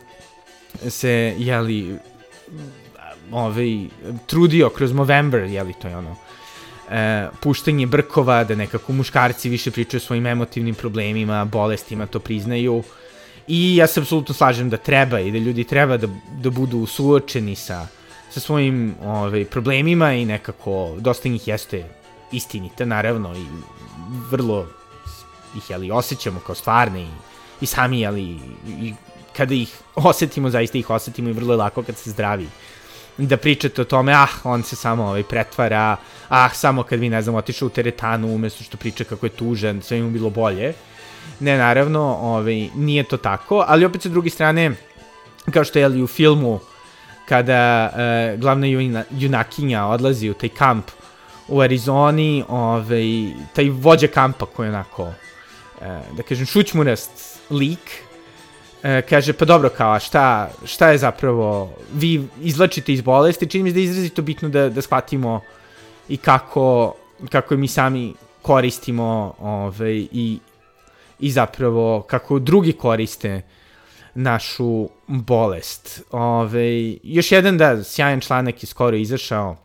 se, 0.89 1.35
jeli, 1.39 1.99
ovaj, 3.31 3.87
trudio 4.27 4.69
kroz 4.69 4.93
Movember, 4.93 5.43
jeli, 5.43 5.75
to 5.83 5.89
je 5.89 5.97
ono, 5.97 6.17
e, 6.91 7.29
puštanje 7.41 7.87
brkova, 7.87 8.45
da 8.45 8.55
nekako 8.55 8.93
muškarci 8.93 9.49
više 9.49 9.71
pričaju 9.71 9.99
o 9.99 10.07
svojim 10.07 10.27
emotivnim 10.27 10.75
problemima, 10.75 11.45
bolestima, 11.45 12.07
to 12.07 12.21
priznaju. 12.21 12.83
I 13.47 13.77
ja 13.77 13.87
se 13.87 14.01
apsolutno 14.01 14.35
slažem 14.35 14.71
da 14.71 14.77
treba 14.77 15.21
i 15.21 15.31
da 15.31 15.39
ljudi 15.39 15.65
treba 15.65 15.97
da, 15.97 16.09
da 16.41 16.51
budu 16.51 16.87
suočeni 16.87 17.57
sa, 17.57 17.87
sa 18.31 18.41
svojim 18.41 18.95
ovaj, 19.05 19.45
problemima 19.45 20.13
i 20.13 20.25
nekako 20.25 20.97
dosta 20.99 21.29
njih 21.29 21.49
jeste 21.49 21.85
istinite, 22.33 22.87
naravno, 22.87 23.37
i 23.37 23.45
vrlo 24.31 24.67
ih 25.57 25.71
jeli, 25.71 25.91
osjećamo 25.91 26.41
kao 26.41 26.55
stvarne 26.55 27.03
i, 27.03 27.09
i 27.61 27.67
sami, 27.67 28.01
jeli, 28.01 28.39
i 28.67 28.95
kada 29.37 29.55
ih 29.55 29.79
osetimo, 29.95 30.51
zaista 30.51 30.79
ih 30.79 30.91
osetimo 30.91 31.31
i 31.31 31.33
vrlo 31.33 31.53
je 31.53 31.59
lako 31.59 31.83
kad 31.83 31.97
se 31.97 32.11
zdravi 32.11 32.49
da 33.19 33.37
pričate 33.37 33.83
o 33.83 33.85
tome, 33.85 34.13
ah, 34.13 34.29
on 34.45 34.63
se 34.63 34.77
samo 34.77 35.05
ovaj, 35.05 35.23
pretvara, 35.23 35.97
ah, 36.29 36.49
samo 36.55 36.83
kad 36.83 37.01
vi, 37.01 37.09
ne 37.09 37.23
znam, 37.23 37.35
otišao 37.35 37.67
u 37.67 37.71
teretanu 37.71 38.35
umesto 38.35 38.65
što 38.65 38.77
priča 38.77 39.05
kako 39.05 39.27
je 39.27 39.31
tužan, 39.31 39.83
sve 39.83 40.03
mu 40.03 40.11
bilo 40.11 40.31
bolje. 40.31 40.75
Ne, 41.41 41.59
naravno, 41.59 42.01
ovaj, 42.21 42.69
nije 42.75 43.05
to 43.05 43.17
tako, 43.17 43.65
ali 43.69 43.85
opet 43.85 44.03
sa 44.03 44.09
druge 44.09 44.31
strane, 44.31 44.71
kao 45.51 45.65
što 45.65 45.79
je 45.79 45.85
ali 45.85 46.03
u 46.03 46.07
filmu, 46.07 46.61
kada 47.29 47.91
uh, 47.93 48.41
glavna 48.41 48.67
juna, 48.67 49.05
junakinja 49.11 49.87
odlazi 49.87 50.31
u 50.31 50.35
taj 50.35 50.49
kamp 50.49 50.91
u 51.49 51.61
Arizoni, 51.61 52.45
ovaj, 52.49 53.05
taj 53.53 53.71
vođa 53.71 54.07
kampa 54.07 54.47
koji 54.47 54.67
je 54.67 54.71
onako, 54.71 55.03
uh, 55.03 55.13
da 56.17 56.23
kažem, 56.23 56.47
šućmurast 56.47 57.41
lik, 57.51 58.03
e, 58.85 59.03
kaže, 59.03 59.33
pa 59.33 59.45
dobro, 59.45 59.69
kao, 59.69 60.01
šta, 60.01 60.51
šta 60.65 60.91
je 60.91 60.99
zapravo, 60.99 61.73
vi 61.95 62.29
izlačite 62.43 62.93
iz 62.93 63.01
bolesti, 63.01 63.51
čini 63.51 63.65
mi 63.65 63.73
da 63.73 63.79
je 63.79 63.85
izrazito 63.85 64.23
bitno 64.23 64.49
da, 64.49 64.69
da 64.69 64.83
shvatimo 64.83 65.41
i 66.09 66.17
kako, 66.17 66.95
kako 67.31 67.57
mi 67.57 67.69
sami 67.69 68.15
koristimo 68.43 69.35
ovaj, 69.41 70.07
i, 70.13 70.39
i 71.21 71.31
zapravo 71.31 72.03
kako 72.03 72.39
drugi 72.39 72.73
koriste 72.73 73.43
našu 74.15 74.89
bolest. 75.07 76.03
Ove, 76.11 76.25
ovaj, 76.25 76.99
još 77.03 77.33
jedan 77.33 77.59
da, 77.59 77.85
sjajan 77.85 78.21
članak 78.21 78.63
je 78.63 78.67
skoro 78.67 78.97
izašao 78.97 79.57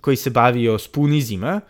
koji 0.00 0.16
se 0.16 0.30
bavio 0.30 0.78
spunizima, 0.78 1.60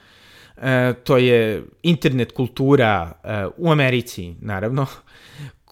e, 0.56 0.94
to 1.04 1.16
je 1.16 1.62
internet 1.82 2.32
kultura 2.32 3.12
e, 3.24 3.46
u 3.56 3.70
Americi, 3.70 4.34
naravno, 4.40 4.86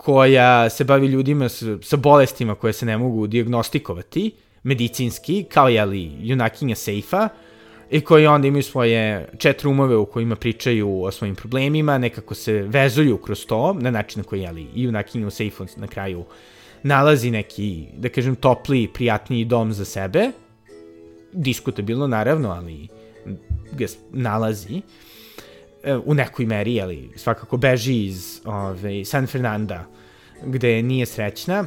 koja 0.05 0.71
se 0.71 0.85
bavi 0.85 1.07
ljudima 1.07 1.49
sa, 1.49 1.79
sa 1.83 1.97
bolestima 1.97 2.55
koje 2.55 2.73
se 2.73 2.87
ne 2.87 2.99
mogu 2.99 3.27
diagnostikovati 3.27 4.31
medicinski, 4.63 5.45
kao 5.45 5.69
jeli 5.69 6.11
junakinja 6.21 6.75
Seifa, 6.75 7.29
i 7.91 8.01
koji 8.01 8.27
onda 8.27 8.49
imaju 8.49 8.63
svoje 8.63 9.29
četiri 9.39 9.69
umove 9.69 9.97
u 9.97 10.07
kojima 10.07 10.37
pričaju 10.37 11.03
o 11.03 11.11
svojim 11.11 11.35
problemima, 11.35 11.99
nekako 11.99 12.35
se 12.35 12.53
vezuju 12.53 13.17
kroz 13.17 13.47
to, 13.47 13.73
na 13.81 13.91
način 13.91 14.21
na 14.21 14.25
koji 14.25 14.41
jeli 14.41 14.67
i 14.75 14.83
junakinja 14.83 15.27
u 15.27 15.31
Seifu 15.31 15.67
na 15.77 15.87
kraju 15.87 16.25
nalazi 16.83 17.31
neki, 17.31 17.87
da 17.97 18.09
kažem, 18.09 18.37
topli, 18.37 18.89
prijatniji 18.95 19.45
dom 19.45 19.73
za 19.73 19.85
sebe, 19.85 20.31
diskutabilno 21.33 22.07
naravno, 22.07 22.51
ali 22.51 22.89
ga 23.73 23.87
nalazi. 24.13 24.75
Uh, 24.75 24.83
u 26.05 26.15
nekoj 26.15 26.47
meri, 26.47 26.81
ali 26.81 27.11
svakako 27.17 27.57
beži 27.57 28.05
iz 28.05 28.41
ove, 28.45 29.05
San 29.05 29.27
Fernanda, 29.27 29.85
gde 30.45 30.83
nije 30.83 31.07
srećna, 31.07 31.67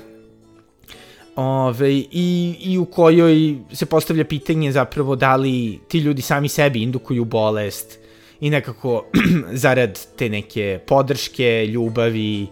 ove, 1.36 1.94
i, 1.94 2.56
i 2.60 2.78
u 2.78 2.86
kojoj 2.86 3.56
se 3.72 3.86
postavlja 3.86 4.26
pitanje 4.26 4.72
zapravo 4.72 5.16
da 5.16 5.36
li 5.36 5.80
ti 5.88 6.00
ljudi 6.00 6.22
sami 6.22 6.50
sebi 6.50 6.82
indukuju 6.82 7.26
bolest 7.26 8.00
i 8.40 8.50
nekako 8.50 9.06
zarad 9.64 10.00
te 10.18 10.30
neke 10.30 10.80
podrške, 10.88 11.68
ljubavi, 11.68 12.48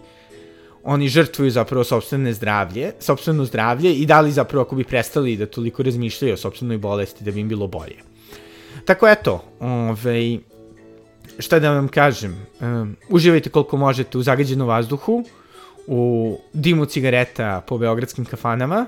oni 0.84 1.08
žrtvuju 1.08 1.50
zapravo 1.50 1.84
sobstvene 1.84 2.32
zdravlje, 2.32 2.92
sobstveno 3.00 3.44
zdravlje 3.44 3.94
i 3.94 4.06
da 4.06 4.20
li 4.20 4.32
zapravo 4.32 4.62
ako 4.62 4.76
bi 4.76 4.84
prestali 4.84 5.36
da 5.36 5.46
toliko 5.46 5.82
razmišljaju 5.82 6.34
o 6.34 6.36
sobstvenoj 6.36 6.78
bolesti 6.78 7.24
da 7.24 7.30
bi 7.30 7.40
im 7.40 7.48
bilo 7.48 7.66
bolje. 7.66 7.96
Tako 8.84 9.08
eto, 9.08 9.44
ovaj, 9.60 10.38
šta 11.38 11.58
da 11.58 11.70
vam 11.70 11.88
kažem, 11.88 12.46
um, 12.60 12.96
uživajte 13.08 13.50
koliko 13.50 13.76
možete 13.76 14.18
u 14.18 14.22
zagađenom 14.22 14.68
vazduhu, 14.68 15.24
u 15.86 16.38
dimu 16.52 16.86
cigareta 16.86 17.62
po 17.66 17.78
beogradskim 17.78 18.24
kafanama, 18.24 18.86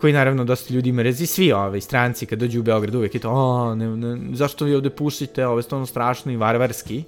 koji 0.00 0.12
naravno 0.12 0.44
dosta 0.44 0.74
ljudi 0.74 0.92
mrezi, 0.92 1.26
svi 1.26 1.52
ovaj, 1.52 1.80
stranci 1.80 2.26
kad 2.26 2.38
dođu 2.38 2.60
u 2.60 2.62
Beograd 2.62 2.94
uvek 2.94 3.14
je 3.14 3.20
to, 3.20 3.30
o, 3.30 3.74
ne, 3.74 3.96
ne, 3.96 4.36
zašto 4.36 4.64
vi 4.64 4.74
ovde 4.74 4.90
pušite, 4.90 5.46
ovo 5.46 5.58
je 5.58 5.62
stvarno 5.62 5.86
strašno 5.86 6.32
i 6.32 6.36
varvarski. 6.36 7.04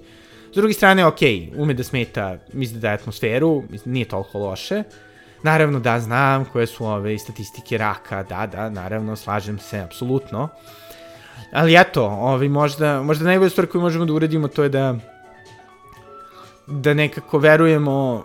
S 0.51 0.55
druge 0.55 0.73
strane, 0.73 1.05
ok, 1.05 1.19
ume 1.55 1.73
da 1.73 1.83
smeta, 1.83 2.37
misli 2.53 2.79
da 2.79 2.87
je 2.87 2.93
atmosferu, 2.93 3.63
nije 3.85 4.05
toliko 4.05 4.39
loše. 4.39 4.83
Naravno 5.43 5.79
da 5.79 5.99
znam 5.99 6.45
koje 6.45 6.67
su 6.67 6.85
ove 6.85 7.17
statistike 7.17 7.77
raka, 7.77 8.23
da, 8.23 8.47
da, 8.47 8.69
naravno, 8.69 9.15
slažem 9.15 9.59
se, 9.59 9.79
apsolutno. 9.79 10.49
Ali 11.51 11.75
eto, 11.75 12.05
ovaj, 12.05 12.49
možda, 12.49 13.01
možda 13.01 13.25
najbolja 13.25 13.49
stvar 13.49 13.67
koju 13.67 13.81
možemo 13.81 14.05
da 14.05 14.13
uradimo 14.13 14.47
to 14.47 14.63
je 14.63 14.69
da 14.69 14.95
da 16.67 16.93
nekako 16.93 17.39
verujemo 17.39 18.23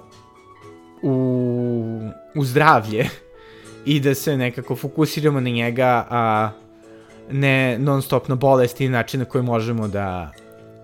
u, 1.03 2.11
u 2.35 2.45
zdravlje 2.45 3.09
i 3.85 4.01
da 4.01 4.15
se 4.15 4.37
nekako 4.37 4.77
fokusiramo 4.77 5.41
na 5.41 5.51
njega, 5.51 6.07
a 6.11 6.51
ne 7.31 7.79
non 7.79 8.03
stop 8.03 8.29
na 8.29 8.35
bolesti 8.35 8.85
i 8.85 8.89
način 8.89 9.21
na 9.21 9.27
koji 9.27 9.45
možemo 9.45 9.89
da 9.89 10.31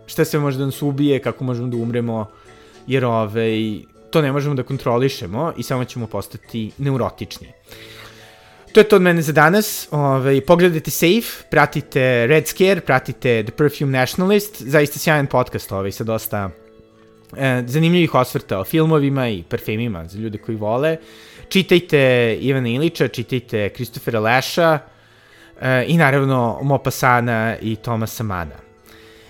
šta 0.06 0.24
sve 0.24 0.40
može 0.40 0.58
da 0.58 0.64
nas 0.64 0.82
ubije, 0.82 1.18
kako 1.18 1.44
možemo 1.44 1.68
da 1.68 1.76
umremo, 1.76 2.26
jer 2.86 3.04
ovaj, 3.04 3.80
to 4.10 4.22
ne 4.22 4.32
možemo 4.32 4.54
da 4.54 4.62
kontrolišemo 4.62 5.52
i 5.56 5.62
samo 5.62 5.84
ćemo 5.84 6.06
postati 6.06 6.70
neurotični. 6.78 7.48
To 8.72 8.80
je 8.80 8.84
to 8.84 8.96
od 8.96 9.02
mene 9.02 9.22
za 9.22 9.32
danas. 9.32 9.88
Ove, 9.90 10.04
ovaj, 10.04 10.40
pogledajte 10.40 10.90
Safe, 10.90 11.44
pratite 11.50 12.26
Red 12.26 12.48
Scare, 12.48 12.80
pratite 12.80 13.42
The 13.42 13.52
Perfume 13.52 13.98
Nationalist. 13.98 14.62
Zaista 14.62 14.98
sjajan 14.98 15.26
podcast 15.26 15.72
ovaj, 15.72 15.92
sa 15.92 16.04
dosta 16.04 16.50
e, 17.36 17.62
zanimljivih 17.66 18.14
osvrta 18.14 18.60
o 18.60 18.64
filmovima 18.64 19.28
i 19.28 19.42
parfemima 19.42 20.04
za 20.08 20.18
ljude 20.18 20.38
koji 20.38 20.56
vole. 20.56 20.96
Čitajte 21.48 22.34
Ivana 22.40 22.68
Ilića, 22.68 23.08
čitajte 23.08 23.68
Kristofera 23.68 24.20
Leša 24.20 24.78
e, 25.60 25.84
i 25.86 25.96
naravno 25.96 26.58
Mopasana 26.62 27.56
i 27.60 27.76
Tomasa 27.76 28.24
Mana. 28.24 28.56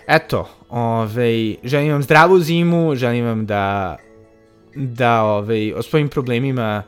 Eto, 0.07 0.48
ovaj, 0.68 1.57
želim 1.64 1.92
vam 1.92 2.02
zdravu 2.02 2.40
zimu, 2.40 2.94
želim 2.94 3.24
vam 3.24 3.46
da, 3.46 3.96
da 4.74 5.22
ovaj, 5.22 5.72
o 5.72 5.83
svojim 5.83 6.09
problemima 6.09 6.83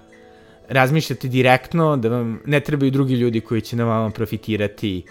razmišljate 0.68 1.28
direktno, 1.28 1.96
da 1.96 2.08
vam 2.08 2.40
ne 2.46 2.60
trebaju 2.60 2.90
drugi 2.90 3.14
ljudi 3.14 3.40
koji 3.40 3.60
će 3.60 3.76
na 3.76 3.84
vama 3.84 4.10
profitirati 4.10 5.02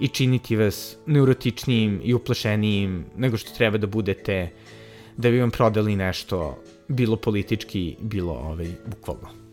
i 0.00 0.08
činiti 0.08 0.56
vas 0.56 0.96
neurotičnijim 1.06 2.00
i 2.04 2.14
uplašenijim 2.14 3.04
nego 3.16 3.36
što 3.36 3.52
treba 3.56 3.78
da 3.78 3.86
budete 3.86 4.50
da 5.16 5.30
bi 5.30 5.40
vam 5.40 5.50
prodali 5.50 5.96
nešto 5.96 6.62
bilo 6.88 7.16
politički, 7.16 7.96
bilo 8.00 8.32
ovaj, 8.32 8.68
bukvalno. 8.86 9.43